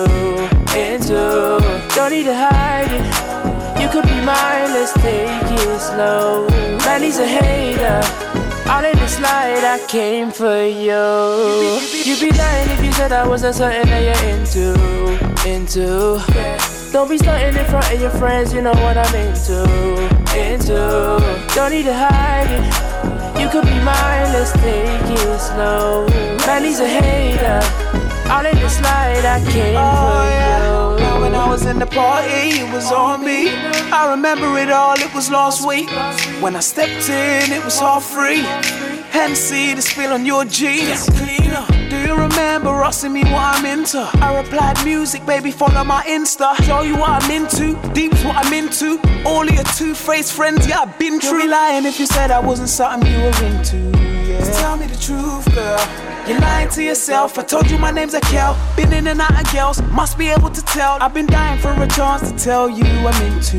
into. 0.76 1.60
Don't 1.96 2.12
need 2.12 2.26
to 2.26 2.36
hide 2.36 2.92
it. 3.00 3.06
You 3.82 3.88
could 3.90 4.06
be 4.06 4.20
mine, 4.26 4.70
let's 4.74 4.94
take 4.94 5.30
it 5.30 5.80
slow. 5.80 6.48
Man, 6.86 7.04
he's 7.04 7.20
a 7.20 7.28
hater. 7.28 8.02
All 8.70 8.84
in 8.84 8.98
the 8.98 9.08
slide, 9.08 9.64
I 9.64 9.80
came 9.88 10.32
for 10.32 10.64
you. 10.64 11.80
You'd 12.06 12.20
be 12.20 12.32
lying 12.38 12.70
if 12.72 12.84
you 12.84 12.92
said 12.94 13.12
I 13.12 13.28
wasn't 13.28 13.56
something 13.56 13.86
that 13.86 14.02
you're 14.08 14.24
into, 14.34 14.68
into. 15.48 16.70
Don't 16.92 17.08
be 17.08 17.18
starting 17.20 17.56
in 17.56 17.66
front 17.66 17.92
of 17.94 18.02
your 18.02 18.10
friends, 18.12 18.52
you 18.52 18.62
know 18.62 18.74
what 18.74 18.98
I'm 18.98 19.16
into, 19.16 20.19
into. 20.40 20.80
Don't 21.56 21.72
need 21.72 21.84
to 21.84 21.94
hide 21.94 22.50
it. 22.58 22.90
You 23.40 23.48
could 23.50 23.66
be 23.66 23.80
mine, 23.84 24.28
let's 24.34 24.52
take 24.54 25.10
it 25.18 25.40
slow. 25.40 26.08
Man, 26.48 26.64
he's 26.64 26.80
a 26.80 26.88
hater. 26.88 27.60
All 28.32 28.46
in 28.46 28.56
the 28.60 28.70
slide, 28.70 29.26
I 29.26 29.40
came 29.52 29.76
oh, 29.78 30.06
for 30.06 30.24
you. 30.38 31.04
Now 31.04 31.22
when 31.22 31.36
I 31.36 31.50
was 31.50 31.66
in 31.66 31.80
the 31.80 31.88
party, 31.88 32.62
it 32.62 32.74
was 32.74 32.92
on 32.92 33.26
me. 33.26 33.50
I 33.92 34.12
remember 34.12 34.58
it 34.60 34.70
all, 34.70 34.94
it 35.00 35.14
was 35.14 35.30
last 35.32 35.68
week. 35.68 35.90
When 36.42 36.56
I 36.56 36.60
stepped 36.60 37.10
in, 37.10 37.52
it 37.52 37.64
was 37.64 37.82
all 37.82 38.00
free. 38.00 38.44
Hennessy, 39.12 39.74
the 39.74 39.82
spill 39.82 40.14
on 40.14 40.26
your 40.26 40.46
jeans. 40.46 41.10
Do 42.00 42.06
you 42.06 42.16
remember 42.16 42.70
asking 42.70 43.12
me 43.12 43.24
what 43.26 43.58
I'm 43.58 43.66
into? 43.66 44.00
I 44.00 44.42
replied, 44.42 44.84
music, 44.86 45.26
baby, 45.26 45.52
follow 45.52 45.84
my 45.84 46.02
Insta. 46.04 46.56
Show 46.64 46.84
you 46.84 46.96
what 46.96 47.10
I'm 47.22 47.30
into, 47.30 47.76
deep's 47.92 48.24
what 48.24 48.38
I'm 48.38 48.54
into. 48.54 48.98
All 49.26 49.44
of 49.46 49.54
your 49.54 49.66
two-faced 49.66 50.32
friends, 50.32 50.66
yeah, 50.66 50.80
I've 50.84 50.98
been 50.98 51.20
true. 51.20 51.40
You'd 51.40 51.44
be 51.44 51.48
lying 51.50 51.86
if 51.86 52.00
you 52.00 52.06
said 52.06 52.32
I 52.32 52.40
wasn't 52.40 52.70
something 52.70 53.12
you 53.12 53.18
were 53.18 53.44
into. 53.44 53.78
Yeah. 54.26 54.42
So 54.44 54.62
tell 54.62 54.78
me 54.78 54.88
the 54.88 54.96
truth, 54.96 55.54
girl. 55.54 55.78
You're 56.26 56.40
lying 56.40 56.70
to 56.70 56.84
yourself. 56.84 57.38
I 57.38 57.44
told 57.44 57.70
you 57.70 57.78
my 57.78 57.92
name's 57.92 58.14
Akel. 58.14 58.56
Been 58.78 58.94
in 58.94 59.08
and 59.08 59.20
out 59.20 59.32
of 59.32 59.52
girls, 59.52 59.82
must 59.92 60.18
be 60.18 60.30
able 60.30 60.52
to 60.52 60.62
tell. 60.62 60.98
I've 61.02 61.14
been 61.14 61.26
dying 61.26 61.60
for 61.60 61.74
a 61.74 61.88
chance 61.88 62.32
to 62.32 62.38
tell 62.38 62.70
you 62.70 62.86
I'm 62.86 63.34
into 63.34 63.58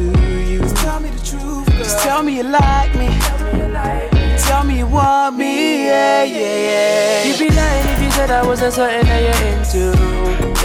you. 0.48 0.60
Just 0.60 0.76
tell 0.76 0.98
me 0.98 1.10
the 1.10 1.26
truth, 1.26 1.66
girl. 1.66 1.78
Just 1.78 1.98
tell 1.98 2.22
me 2.22 2.38
you 2.38 2.44
like 2.44 2.94
me. 2.94 3.08
Tell 3.20 3.52
me 3.52 3.58
you 3.60 3.68
like 3.68 4.12
me. 4.14 4.20
Tell 4.38 4.64
me 4.64 4.78
you 4.78 4.86
want 4.86 5.36
me, 5.36 5.86
yeah, 5.86 6.24
yeah, 6.24 6.38
yeah. 6.38 7.24
You'd 7.24 7.38
be 7.38 7.54
lying 7.54 7.88
if 7.88 7.99
you 7.99 7.99
said 8.20 8.30
I 8.30 8.46
wasn't 8.46 8.74
something 8.74 9.06
that 9.06 9.22
you're 9.26 9.44
into, 9.48 9.84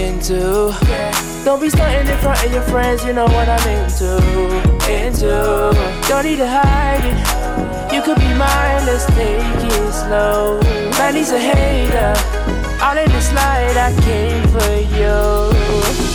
into. 0.04 0.76
Yeah. 0.90 1.46
Don't 1.46 1.62
be 1.62 1.70
starting 1.70 2.06
in 2.06 2.18
front 2.18 2.44
of 2.44 2.52
your 2.52 2.62
friends, 2.64 3.06
you 3.06 3.14
know 3.14 3.28
what 3.36 3.48
I'm 3.48 3.66
into, 3.80 4.12
into. 4.92 5.32
Don't 6.10 6.26
need 6.26 6.40
to 6.44 6.48
hide 6.48 7.06
it. 7.12 7.94
You 7.94 8.02
could 8.02 8.20
be 8.20 8.32
mine, 8.36 8.82
let's 8.90 9.06
take 9.16 9.64
it 9.72 9.94
slow. 9.94 10.60
Man, 11.00 11.16
he's 11.16 11.32
a 11.32 11.40
hater. 11.40 12.14
All 12.84 12.98
in 12.98 13.10
the 13.10 13.22
slide, 13.22 13.78
I 13.88 13.92
came 14.04 14.44
for 14.56 14.76
you. 15.00 15.16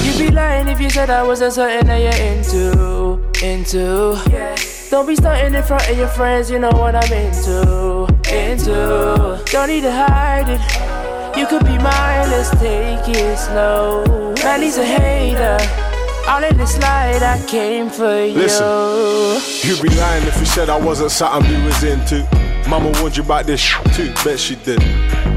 You'd 0.05 0.19
be 0.19 0.31
lying 0.35 0.69
if 0.69 0.79
you 0.79 0.91
said 0.91 1.09
I 1.09 1.23
wasn't 1.23 1.55
something 1.55 1.87
that 1.87 2.01
you're 2.05 2.21
into, 2.29 3.19
into. 3.43 3.81
Don't 4.91 5.07
be 5.07 5.17
starting 5.17 5.55
in 5.55 5.63
front 5.63 5.89
of 5.89 5.97
your 5.97 6.09
friends, 6.09 6.51
you 6.51 6.59
know 6.59 6.73
what 6.73 6.95
I'm 6.95 7.13
into, 7.13 8.07
into. 8.29 9.43
Don't 9.51 9.69
need 9.69 9.83
to 9.83 9.93
hide 9.93 10.51
it. 10.51 10.90
You 11.37 11.47
could 11.47 11.65
be 11.65 11.79
mine, 11.79 12.31
let's 12.31 12.51
take 12.51 13.09
it 13.09 13.39
slow. 13.39 14.35
Man, 14.43 14.63
he's 14.63 14.79
a 14.79 14.85
hater. 14.85 15.59
All 16.29 16.43
in 16.45 16.57
this 16.57 16.75
slide, 16.75 17.23
I 17.23 17.45
came 17.47 17.89
for 17.89 18.25
you. 18.25 18.35
Listen, 18.35 19.41
you'd 19.69 19.83
be 19.83 19.89
lying 19.97 20.27
if 20.27 20.39
you 20.39 20.47
said 20.47 20.69
I 20.69 20.79
wasn't 20.79 21.11
something 21.11 21.51
you 21.51 21.65
was 21.65 21.83
into. 21.83 22.50
Mama 22.71 22.93
warned 23.01 23.17
you 23.17 23.25
about 23.25 23.47
this 23.47 23.75
too, 23.95 24.15
bet 24.23 24.39
she 24.39 24.55
did. 24.55 24.79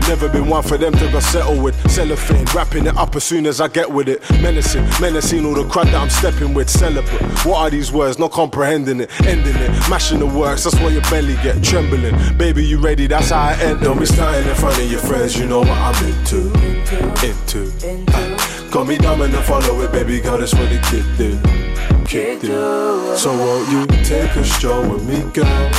Never 0.08 0.30
been 0.30 0.48
one 0.48 0.62
for 0.62 0.78
them 0.78 0.94
to 0.94 1.12
go 1.12 1.20
settle 1.20 1.60
with. 1.60 1.74
Cellophane, 1.90 2.46
wrapping 2.54 2.86
it 2.86 2.96
up 2.96 3.16
as 3.16 3.24
soon 3.24 3.48
as 3.48 3.60
I 3.60 3.70
get 3.70 3.90
with 3.90 4.08
it. 4.08 4.22
Menacing, 4.40 4.88
menacing 5.02 5.44
all 5.44 5.56
the 5.56 5.68
crowd 5.68 5.88
that 5.88 5.96
I'm 5.96 6.12
stepping 6.12 6.54
with. 6.54 6.70
Celebrate. 6.70 7.24
What 7.44 7.58
are 7.58 7.70
these 7.72 7.92
words? 7.92 8.20
Not 8.20 8.32
comprehending 8.32 9.00
it, 9.00 9.22
ending 9.26 9.56
it, 9.56 9.72
mashing 9.90 10.20
the 10.20 10.28
works. 10.28 10.66
That's 10.66 10.80
why 10.80 10.90
your 10.90 11.02
belly 11.10 11.34
get 11.42 11.64
trembling. 11.64 12.38
Baby, 12.38 12.66
you 12.66 12.78
ready? 12.78 13.08
That's 13.08 13.32
how 13.32 13.42
I 13.42 13.54
end. 13.54 13.82
Don't 13.82 13.98
be 13.98 14.04
in 14.04 14.56
front 14.56 14.78
of 14.78 14.92
your 14.92 15.00
friends. 15.00 15.36
You 15.36 15.48
know 15.48 15.62
what 15.62 15.70
I'm 15.70 16.06
into, 16.06 16.54
into. 17.26 17.72
Uh, 18.14 18.33
got 18.74 18.88
me 18.88 18.98
dumb 18.98 19.22
and 19.22 19.36
I 19.36 19.42
follow 19.44 19.82
it, 19.82 19.92
baby 19.92 20.20
girl. 20.20 20.40
That's 20.40 20.54
what 20.56 20.68
the 20.68 20.82
kid 20.90 21.06
do. 21.16 21.38
Kid 22.06 22.42
do. 22.42 23.16
So 23.16 23.30
won't 23.32 23.70
you 23.70 23.86
take 24.04 24.36
a 24.36 24.44
stroll 24.44 24.90
with 24.90 25.08
me, 25.08 25.22
girl? 25.32 25.70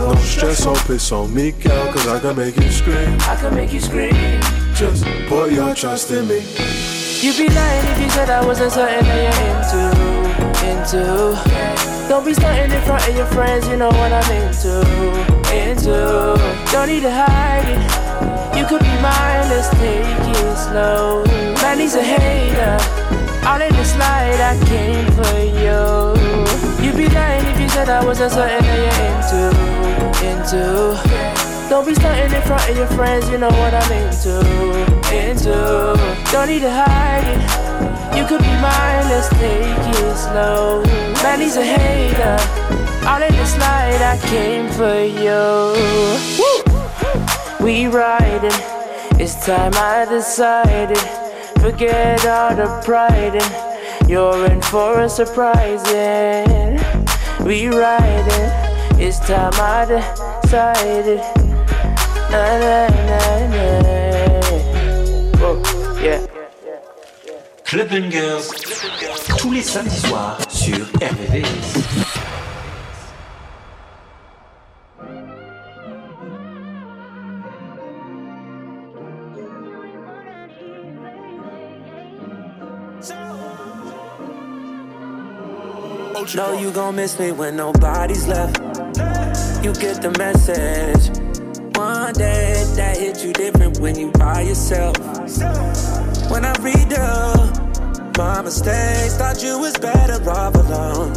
No 0.00 0.14
stress, 0.16 0.64
hope 0.64 0.90
it's 0.90 1.10
on 1.12 1.32
me, 1.32 1.52
girl, 1.52 1.92
cause 1.94 2.06
I 2.06 2.20
can 2.20 2.36
make 2.36 2.56
you 2.58 2.70
scream. 2.70 3.16
I 3.22 3.36
can 3.40 3.54
make 3.54 3.72
you 3.72 3.80
scream. 3.80 4.12
Just 4.74 5.04
put 5.28 5.50
your 5.50 5.74
trust 5.74 6.10
in 6.10 6.28
me. 6.28 6.44
You'd 7.24 7.38
be 7.38 7.48
lying 7.48 7.86
if 7.88 8.00
you 8.02 8.10
said 8.10 8.28
I 8.28 8.44
wasn't 8.44 8.72
something 8.72 9.00
that 9.00 9.20
you're 9.24 9.40
into, 9.48 9.82
into. 10.68 12.08
Don't 12.08 12.26
be 12.26 12.34
starting 12.34 12.70
in 12.70 12.82
front 12.82 13.08
of 13.08 13.16
your 13.16 13.26
friends, 13.26 13.66
you 13.66 13.78
know 13.78 13.88
what 13.88 14.12
I'm 14.12 14.30
into, 14.44 14.84
into. 15.56 16.36
Don't 16.70 16.88
need 16.88 17.00
to 17.00 17.10
hide 17.10 17.64
it. 17.64 18.58
You 18.58 18.66
could 18.66 18.82
be 18.82 18.94
mine, 19.00 19.48
let's 19.48 19.70
take 19.70 20.04
it 20.04 20.56
slow. 20.58 21.31
He's 21.82 21.96
a 21.96 22.00
hater. 22.00 22.78
All 23.44 23.60
in 23.60 23.74
the 23.74 23.84
slide, 23.84 24.38
I 24.38 24.54
came 24.70 25.04
for 25.18 25.36
you. 25.62 26.14
You'd 26.78 26.96
be 26.96 27.08
lying 27.12 27.44
if 27.44 27.58
you 27.58 27.68
said 27.68 27.88
I 27.88 28.04
wasn't 28.04 28.30
something 28.30 28.62
that 28.62 28.78
you're 28.86 29.00
into, 29.10 29.42
into. 30.30 31.68
Don't 31.68 31.84
be 31.84 31.92
starting 31.96 32.32
in 32.32 32.42
front 32.42 32.70
of 32.70 32.76
your 32.76 32.86
friends, 32.86 33.28
you 33.30 33.38
know 33.38 33.50
what 33.50 33.74
I'm 33.74 33.90
into, 33.98 34.38
into. 35.10 35.98
Don't 36.30 36.46
need 36.46 36.60
to 36.60 36.70
hide 36.70 37.26
it. 37.26 38.16
You 38.16 38.26
could 38.28 38.42
be 38.42 38.54
mine, 38.62 39.04
let's 39.10 39.28
take 39.30 39.82
it 39.98 40.16
slow. 40.16 40.84
Man, 41.24 41.40
he's 41.40 41.56
a 41.56 41.64
hater. 41.64 42.38
All 43.08 43.20
in 43.20 43.34
the 43.34 43.44
slide, 43.44 44.00
I 44.00 44.18
came 44.30 44.70
for 44.70 45.02
you. 45.02 45.74
Woo! 46.38 47.64
We 47.64 47.88
riding, 47.88 48.52
it's 49.18 49.44
time 49.44 49.72
I 49.74 50.06
decided. 50.08 51.21
Forget 51.62 52.26
all 52.26 52.56
the 52.56 52.66
pride 52.84 53.36
and 53.36 54.10
you're 54.10 54.46
in 54.46 54.60
for 54.62 54.98
a 54.98 55.08
surprising. 55.08 56.80
We 57.46 57.68
riding, 57.68 58.50
it's 58.98 59.20
time 59.20 59.52
I 59.54 59.84
decided. 59.86 61.20
Na, 62.32 62.58
na, 62.58 62.88
na, 63.06 63.20
na. 63.46 64.40
Oh, 65.40 66.00
yeah. 66.02 66.26
Club 67.64 67.88
Bangers, 67.90 68.50
tous 69.38 69.52
les 69.52 69.62
samedis 69.62 70.00
soirs 70.00 70.38
sur 70.48 70.84
RVVS. 71.00 72.31
Know 86.34 86.58
you 86.58 86.70
gon' 86.70 86.96
miss 86.96 87.18
me 87.18 87.30
when 87.30 87.56
nobody's 87.56 88.26
left. 88.26 88.56
You 89.62 89.74
get 89.74 90.00
the 90.00 90.14
message. 90.16 91.18
One 91.76 92.14
day 92.14 92.64
that 92.74 92.96
hit 92.96 93.22
you 93.22 93.34
different 93.34 93.80
when 93.80 93.98
you 93.98 94.10
by 94.12 94.40
yourself. 94.40 94.96
When 96.30 96.46
I 96.46 96.54
read 96.60 96.94
up 96.94 98.16
my 98.16 98.40
mistakes, 98.40 99.18
thought 99.18 99.42
you 99.42 99.58
was 99.58 99.76
better 99.76 100.30
off 100.30 100.54
alone. 100.54 101.12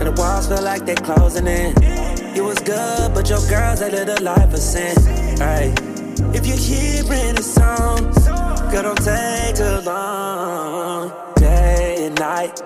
And 0.00 0.08
the 0.08 0.14
walls 0.18 0.48
feel 0.48 0.62
like 0.62 0.84
they're 0.84 0.96
closing 0.96 1.46
in. 1.46 1.72
You 2.34 2.42
was 2.42 2.58
good, 2.58 3.14
but 3.14 3.30
your 3.30 3.46
girl's 3.48 3.82
a 3.82 3.88
little 3.88 4.20
life 4.20 4.52
of 4.52 4.58
sin. 4.58 4.96
Right? 5.38 5.72
If 6.34 6.44
you're 6.44 6.56
hearing 6.56 7.38
a 7.38 7.42
song, 7.42 8.10
girl, 8.72 8.82
don't 8.82 8.96
take 8.96 9.54
too 9.54 9.80
long. 9.88 11.12
Day 11.36 12.06
and 12.06 12.18
night. 12.18 12.60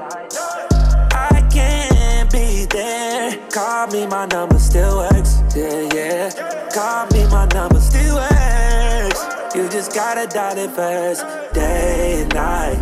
There. 2.71 3.37
Call 3.51 3.87
me, 3.89 4.07
my 4.07 4.27
number 4.27 4.59
still 4.59 4.99
works. 4.99 5.43
Yeah, 5.57 5.89
yeah. 5.95 6.69
Call 6.73 7.07
me, 7.12 7.27
my 7.31 7.47
number 7.47 7.81
still 7.81 8.16
works. 8.16 9.25
You 9.55 9.69
just 9.69 9.95
gotta 9.95 10.27
dial 10.27 10.59
it 10.59 10.71
first. 10.71 11.25
Day 11.55 12.23
and 12.23 12.35
night. 12.35 12.79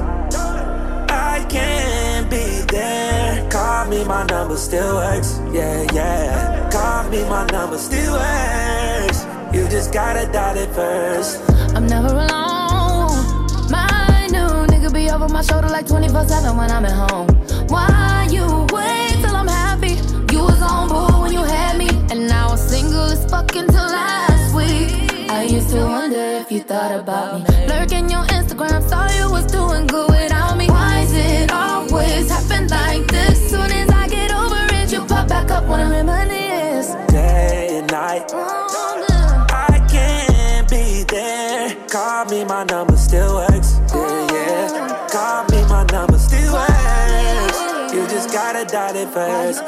I 1.09 1.47
can't 1.49 2.29
be 2.29 2.63
there. 2.69 3.49
Call 3.51 3.87
me, 3.87 4.05
my 4.05 4.25
number 4.27 4.57
still 4.57 4.97
works. 4.97 5.39
Yeah, 5.53 5.87
yeah. 5.93 6.69
Call 6.71 7.09
me, 7.11 7.23
my 7.25 7.47
number 7.47 7.79
still 7.79 8.15
works. 8.15 9.25
You 9.55 9.69
just 9.69 9.93
gotta 9.93 10.31
dial 10.33 10.57
it 10.57 10.69
first. 10.75 11.41
I'm 11.75 11.87
never 11.87 12.09
alone. 12.09 13.47
My 13.71 14.27
new 14.31 14.67
nigga 14.67 14.93
be 14.93 15.09
over 15.11 15.29
my 15.29 15.43
shoulder 15.43 15.69
like 15.69 15.87
24 15.87 16.27
7 16.29 16.57
when 16.57 16.71
I'm 16.71 16.85
at 16.85 16.93
home. 16.93 17.29
Why 17.69 18.27
you 18.31 18.67
wait 18.73 19.15
till 19.23 19.36
on 20.67 21.23
when 21.23 21.33
you 21.33 21.43
had 21.43 21.79
me, 21.79 21.89
and 22.11 22.29
now 22.29 22.49
I'm 22.51 22.59
single 22.59 23.05
as 23.15 23.25
fuck 23.31 23.55
until 23.55 23.87
last 23.99 24.55
week. 24.55 25.31
I 25.31 25.43
used 25.43 25.71
to 25.71 25.85
wonder 25.85 26.25
if 26.43 26.51
you 26.51 26.61
thought 26.61 26.93
about 27.01 27.49
me. 27.49 27.67
Lurking 27.67 28.09
your 28.11 28.25
Instagram, 28.39 28.83
saw 28.89 29.09
you 29.19 29.31
was 29.31 29.47
doing 29.47 29.87
good 29.87 30.11
without 30.11 30.57
me. 30.57 30.69
Why 30.69 31.01
is 31.01 31.13
it 31.13 31.53
always 31.53 32.31
happen 32.31 32.69
like 32.69 33.07
this? 33.09 33.51
Soon 33.51 33.71
as 33.71 33.89
I 33.91 34.09
get 34.09 34.31
over 34.33 34.63
it, 34.75 34.93
you 34.93 35.05
pop 35.05 35.29
back 35.29 35.51
up 35.51 35.65
when 35.67 35.81
I 35.81 35.91
reminisce. 35.91 36.95
Day 37.13 37.79
and 37.79 37.91
night. 37.91 38.31
Oh, 38.33 39.47
I 39.51 39.85
can't 39.91 40.69
be 40.71 41.05
there. 41.09 41.75
Call 41.89 42.25
me, 42.27 42.45
my 42.45 42.65
number 42.65 42.97
still 42.97 43.35
works. 43.35 43.81
Yeah, 43.95 44.33
yeah. 44.33 44.69
Oh. 44.73 45.09
Call 45.13 45.45
me, 45.51 45.65
my 45.69 45.85
number 45.93 46.19
still 46.19 46.53
works. 46.53 47.93
You 47.93 48.07
just 48.09 48.33
gotta 48.33 48.65
die 48.65 48.97
it 48.97 49.09
first. 49.09 49.63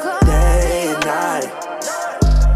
Night. 1.09 1.49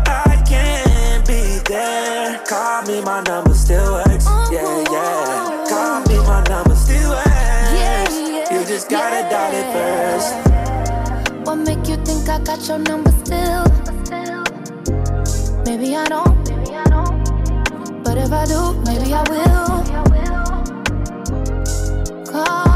I 0.06 0.44
can't 0.48 1.26
be 1.26 1.60
there. 1.66 2.38
Call 2.46 2.84
me, 2.84 3.02
my 3.02 3.24
number 3.24 3.56
still 3.56 3.94
works. 3.94 4.28
Yeah, 4.52 4.84
yeah. 4.92 5.66
Call 5.68 6.02
me, 6.06 6.18
my 6.28 6.44
number 6.44 6.76
still 6.76 7.10
works. 7.10 8.52
You 8.52 8.64
just 8.68 8.92
gotta 8.92 9.28
dial 9.28 9.56
it 9.56 9.66
first. 9.74 10.36
What 11.48 11.56
make 11.56 11.88
you 11.88 11.98
think 12.06 12.30
I 12.30 12.38
got 12.44 12.68
your 12.68 12.78
number 12.78 13.12
still? 13.26 13.66
Maybe 15.66 15.96
I 15.96 16.06
don't. 16.06 16.38
Maybe 16.48 16.76
I 16.76 16.84
don't 16.94 18.04
But 18.04 18.20
if 18.20 18.32
I 18.32 18.46
do, 18.46 18.74
maybe 18.86 19.16
I 19.16 19.24
will. 19.32 19.82
Call 22.32 22.73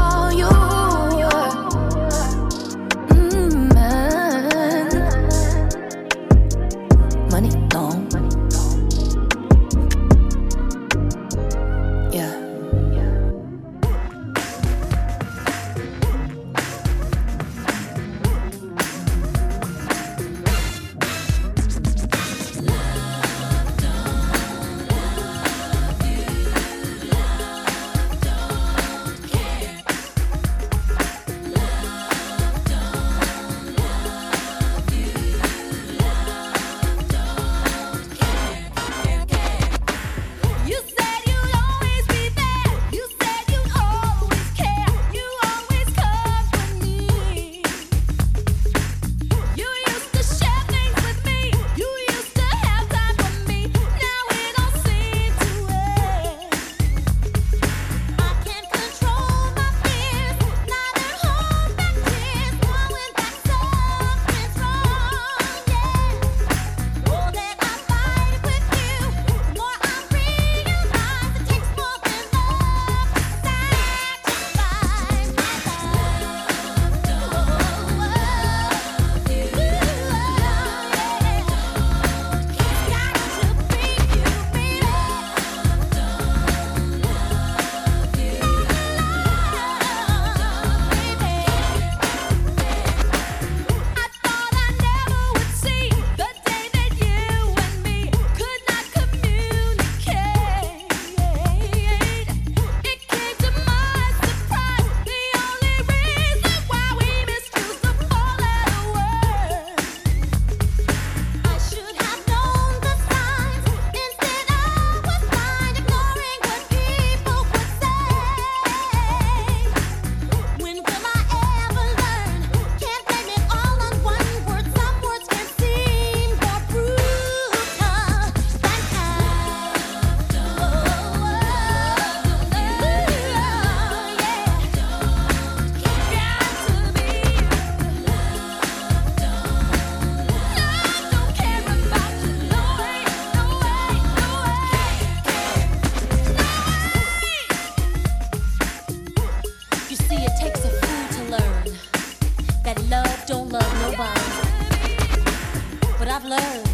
I've 156.20 156.24
learned 156.24 156.66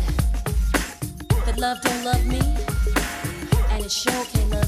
that 1.45 1.59
love 1.59 1.79
don't 1.83 2.03
love 2.03 2.25
me, 2.25 2.41
and 3.73 3.85
it 3.85 3.91
sure 3.91 4.25
can't 4.25 4.49
love 4.49 4.64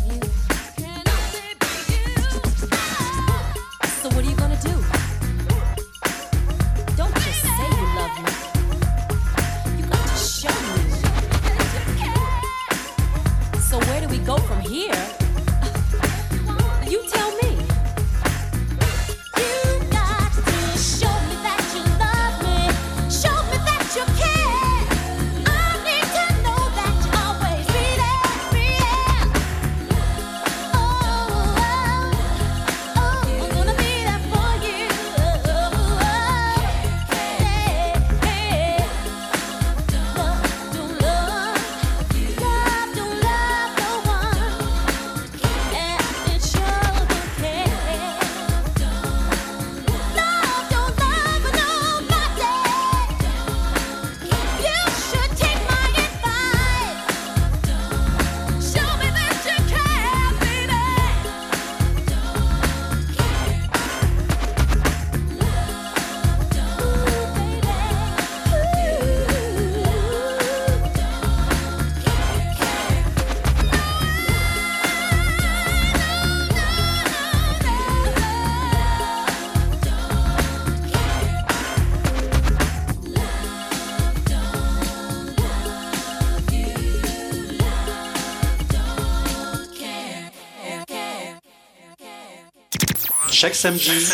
Chaque 93.38 93.54
samedi, 93.54 94.08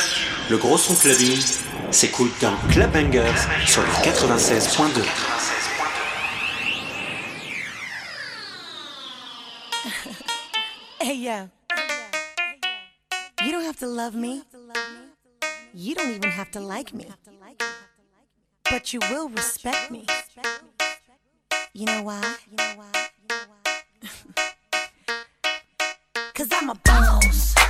le 0.51 0.57
gros 0.57 0.77
son 0.77 0.97
clubbing 0.97 1.41
s'écoute 1.93 2.33
dans 2.41 2.57
Clubbanger 2.73 3.33
sur 3.65 3.83
le 3.83 3.89
96.2. 4.03 5.01
hey, 11.03 11.15
yeah. 11.15 11.47
You 13.45 13.53
don't 13.53 13.65
have 13.65 13.79
to 13.79 13.87
love 13.87 14.17
me. 14.17 14.43
You 15.73 15.95
don't 15.95 16.11
even 16.11 16.33
have 16.33 16.51
to 16.51 16.61
like 16.61 16.93
me. 16.93 17.07
But 18.69 18.93
you 18.93 18.99
will 19.09 19.29
respect 19.29 19.93
me. 19.93 20.05
You 21.75 21.87
know 21.87 22.03
why? 22.03 22.23
Cause 26.35 26.49
I'm 26.51 26.71
a 26.71 26.75
boss. 26.75 27.62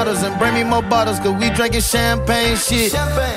Models 0.00 0.22
and 0.22 0.32
bring 0.38 0.54
me 0.54 0.64
more 0.64 0.80
bottles, 0.80 1.18
cause 1.20 1.36
we 1.40 1.50
drinking 1.50 1.82
champagne 1.82 2.56
shit. 2.56 2.92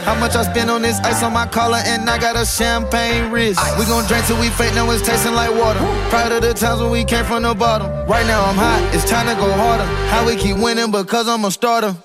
How 0.08 0.16
much 0.16 0.34
I 0.36 0.44
spend 0.44 0.70
on 0.72 0.82
this 0.82 0.98
ice 1.02 1.22
on 1.22 1.34
my 1.34 1.46
collar, 1.46 1.82
and 1.84 2.10
I 2.10 2.18
got 2.18 2.38
a 2.38 2.46
champagne 2.46 3.32
wrist. 3.32 3.60
We 3.78 3.84
gon' 3.86 4.08
drink 4.08 4.26
till 4.28 4.40
we 4.40 4.48
fake, 4.48 4.74
now 4.74 4.90
it's 4.92 5.06
tasting 5.06 5.36
like 5.36 5.52
water. 5.52 5.84
Proud 6.10 6.32
of 6.32 6.42
the 6.42 6.54
times 6.54 6.80
when 6.82 6.92
we 6.92 7.04
came 7.04 7.26
from 7.26 7.44
the 7.44 7.54
bottom. 7.54 7.88
Right 8.08 8.26
now 8.26 8.46
I'm 8.46 8.56
hot, 8.56 8.80
it's 8.96 9.04
time 9.04 9.28
to 9.28 9.36
go 9.36 9.52
harder. 9.52 9.84
How 10.08 10.26
we 10.26 10.38
keep 10.38 10.56
winning 10.56 10.90
because 10.90 11.28
I'm 11.28 11.44
a 11.44 11.52
starter. 11.52 11.96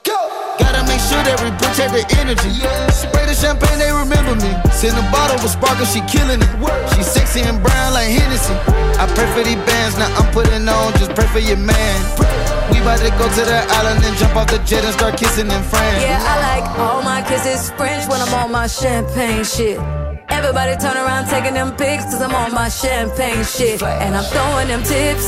Gotta 0.59 0.83
make 0.91 1.03
sure 1.07 1.23
that 1.23 1.39
we 1.39 1.55
protect 1.55 1.95
the 1.95 2.03
energy. 2.19 2.51
Yeah. 2.59 2.91
Spray 2.91 3.27
the 3.31 3.35
champagne, 3.39 3.79
they 3.79 3.93
remember 3.95 4.35
me. 4.43 4.51
Send 4.75 4.99
a 4.99 5.07
bottle 5.15 5.39
with 5.39 5.55
sparkle, 5.55 5.87
she 5.87 6.03
killing 6.11 6.43
it. 6.43 6.51
She 6.97 7.07
sexy 7.07 7.47
and 7.47 7.63
brown 7.63 7.95
like 7.95 8.11
Hennessy. 8.11 8.59
I 8.99 9.07
pray 9.15 9.29
for 9.39 9.47
these 9.47 9.63
bands, 9.71 9.95
now 9.95 10.11
I'm 10.19 10.27
putting 10.35 10.67
on, 10.67 10.99
just 10.99 11.15
pray 11.15 11.31
for 11.31 11.39
your 11.39 11.63
man. 11.63 12.58
We 12.79 12.83
about 12.83 13.01
to 13.01 13.11
go 13.19 13.27
to 13.27 13.43
the 13.43 13.59
island 13.75 14.05
and 14.05 14.17
jump 14.17 14.37
off 14.37 14.47
the 14.47 14.59
jet 14.59 14.85
and 14.85 14.95
start 14.95 15.17
kissing 15.19 15.51
in 15.51 15.63
France. 15.65 15.99
Yeah, 16.01 16.23
I 16.23 16.35
like 16.47 16.79
all 16.79 17.03
my 17.03 17.23
kisses 17.23 17.73
French 17.73 18.07
when 18.09 18.21
I'm 18.21 18.33
on 18.35 18.53
my 18.53 18.69
champagne 18.69 19.43
shit. 19.43 19.81
Everybody 20.29 20.77
turn 20.77 20.97
around 20.97 21.27
taking 21.27 21.55
them 21.55 21.75
pics 21.75 22.05
cause 22.05 22.23
I'm 22.23 22.33
on 22.37 22.55
my 22.55 22.69
champagne 22.69 23.43
shit. 23.43 23.83
And 23.83 24.15
I'm 24.15 24.23
throwing 24.31 24.69
them 24.69 24.85
tips 24.85 25.27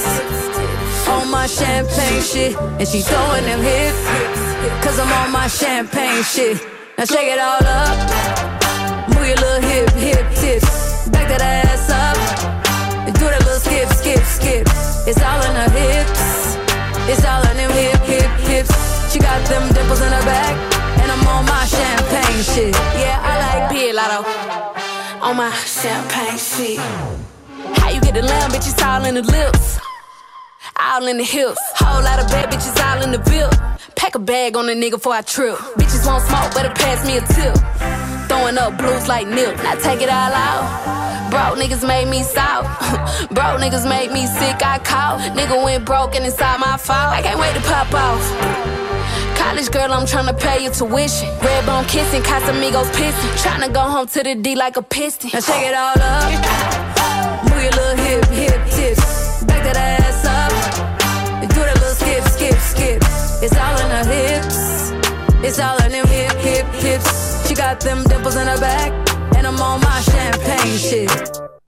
on 1.09 1.29
my 1.29 1.49
champagne 1.49 2.23
shit. 2.23 2.55
And 2.79 2.87
she 2.87 3.03
throwing 3.03 3.43
them 3.43 3.59
hips 3.67 3.99
cause 4.87 5.01
I'm 5.01 5.11
on 5.11 5.33
my 5.33 5.49
champagne 5.49 6.23
shit. 6.23 6.63
Now 6.99 7.05
shake 7.05 7.35
it 7.35 7.41
all 7.41 7.67
up. 7.67 9.11
Move 9.11 9.27
your 9.27 9.41
little 9.43 9.63
hip, 9.69 9.91
hip 9.99 10.27
tips. 10.39 11.09
Back 11.11 11.27
that 11.27 11.43
ass 11.43 11.91
up. 11.91 12.17
And 13.09 13.15
do 13.19 13.25
that 13.27 13.43
little 13.43 13.59
skip, 13.59 13.89
skip, 13.91 14.23
skip. 14.23 14.67
It's 15.11 15.19
all 15.21 15.43
in 15.51 15.57
her 15.59 15.71
hips. 15.75 16.30
It's 17.11 17.25
all 17.25 17.43
in 17.51 17.57
them 17.57 17.73
hip, 17.73 18.01
hip, 18.07 18.31
hips. 18.47 19.13
She 19.13 19.19
got 19.19 19.45
them 19.49 19.67
dimples 19.75 20.01
in 20.01 20.13
her 20.13 20.25
back. 20.25 20.55
And 21.03 21.11
I'm 21.11 21.27
on 21.27 21.45
my 21.45 21.65
champagne 21.67 22.43
shit. 22.43 22.75
Yeah, 23.03 23.19
I 23.21 23.33
like 23.43 23.71
Pia 23.73 23.93
Lotto. 23.93 24.21
On 25.21 25.37
my 25.37 25.51
champagne 25.51 26.39
shit. 26.39 26.79
How 27.79 27.91
you 27.91 28.01
get 28.01 28.15
the 28.15 28.23
lamb, 28.23 28.53
bitch? 28.53 28.71
It's 28.71 28.81
all 28.81 29.05
in 29.05 29.17
the 29.17 29.23
lips. 29.23 29.81
All 30.79 31.05
in 31.09 31.17
the 31.19 31.25
hips. 31.25 31.61
Whole 31.75 32.01
lot 32.05 32.21
of 32.21 32.29
bad 32.29 32.49
bitches 32.49 32.79
all 32.87 33.03
in 33.03 33.11
the 33.11 33.19
bill. 33.19 33.51
Pack 33.97 34.15
a 34.15 34.21
bag 34.21 34.57
on 34.57 34.69
a 34.69 34.73
nigga 34.73 34.93
before 34.93 35.15
I 35.15 35.23
trip. 35.23 35.57
Bitches 35.79 36.07
won't 36.07 36.23
smoke, 36.23 36.55
better 36.55 36.73
pass 36.75 37.05
me 37.05 37.17
a 37.19 37.23
tip. 37.23 37.59
Throwing 38.29 38.57
up 38.57 38.79
blues 38.79 39.09
like 39.09 39.27
nip. 39.27 39.57
Now 39.57 39.75
take 39.75 40.01
it 40.01 40.09
all 40.09 40.33
out. 40.33 41.10
Broke 41.31 41.59
niggas 41.59 41.87
made 41.87 42.09
me 42.09 42.25
south. 42.25 42.67
broke 43.31 43.61
niggas 43.63 43.89
made 43.89 44.11
me 44.11 44.27
sick. 44.27 44.59
I 44.67 44.81
caught. 44.81 45.21
Nigga 45.37 45.63
went 45.63 45.85
broke 45.85 46.17
and 46.17 46.25
inside 46.25 46.59
my 46.59 46.77
fault. 46.77 47.13
I 47.15 47.23
can't 47.23 47.39
wait 47.39 47.55
to 47.55 47.61
pop 47.61 47.95
off. 47.95 48.23
College 49.39 49.71
girl, 49.71 49.93
I'm 49.93 50.07
tryna 50.07 50.39
pay 50.39 50.65
your 50.65 50.73
tuition. 50.73 51.29
Red 51.39 51.67
bone 51.67 51.85
kissing, 51.85 52.23
Casamigos 52.23 52.91
pissing. 52.99 53.33
Tryna 53.43 53.73
go 53.73 53.81
home 53.81 54.09
to 54.09 54.23
the 54.25 54.35
D 54.35 54.57
like 54.57 54.77
a 54.77 54.83
piston. 54.83 55.31
Now 55.33 55.41
shake 55.41 55.69
it 55.71 55.75
all 55.75 55.95
up. 55.97 56.31
Move 57.49 57.63
your 57.63 57.73
little 57.79 57.97
hip, 58.05 58.25
hip 58.27 58.61
tips. 58.75 59.45
Back 59.45 59.63
that 59.63 59.77
ass 59.77 60.25
up. 60.27 60.51
Do 61.49 61.61
that 61.61 61.77
little 61.79 61.95
skip, 61.95 62.25
skip, 62.25 62.59
skip. 62.59 63.03
It's 63.41 63.57
all 63.57 63.79
in 63.85 63.91
her 63.97 64.05
hips. 64.05 64.91
It's 65.47 65.61
all 65.61 65.79
in 65.85 65.93
them 65.93 66.07
hip, 66.09 66.37
hip, 66.39 66.67
hips. 66.75 67.47
She 67.47 67.55
got 67.55 67.79
them 67.79 68.03
dimples 68.05 68.35
in 68.35 68.49
her 68.49 68.59
back. 68.59 69.10
On 69.71 69.79
my 69.79 70.01
champagne 70.01 70.77
shit. 70.77 71.51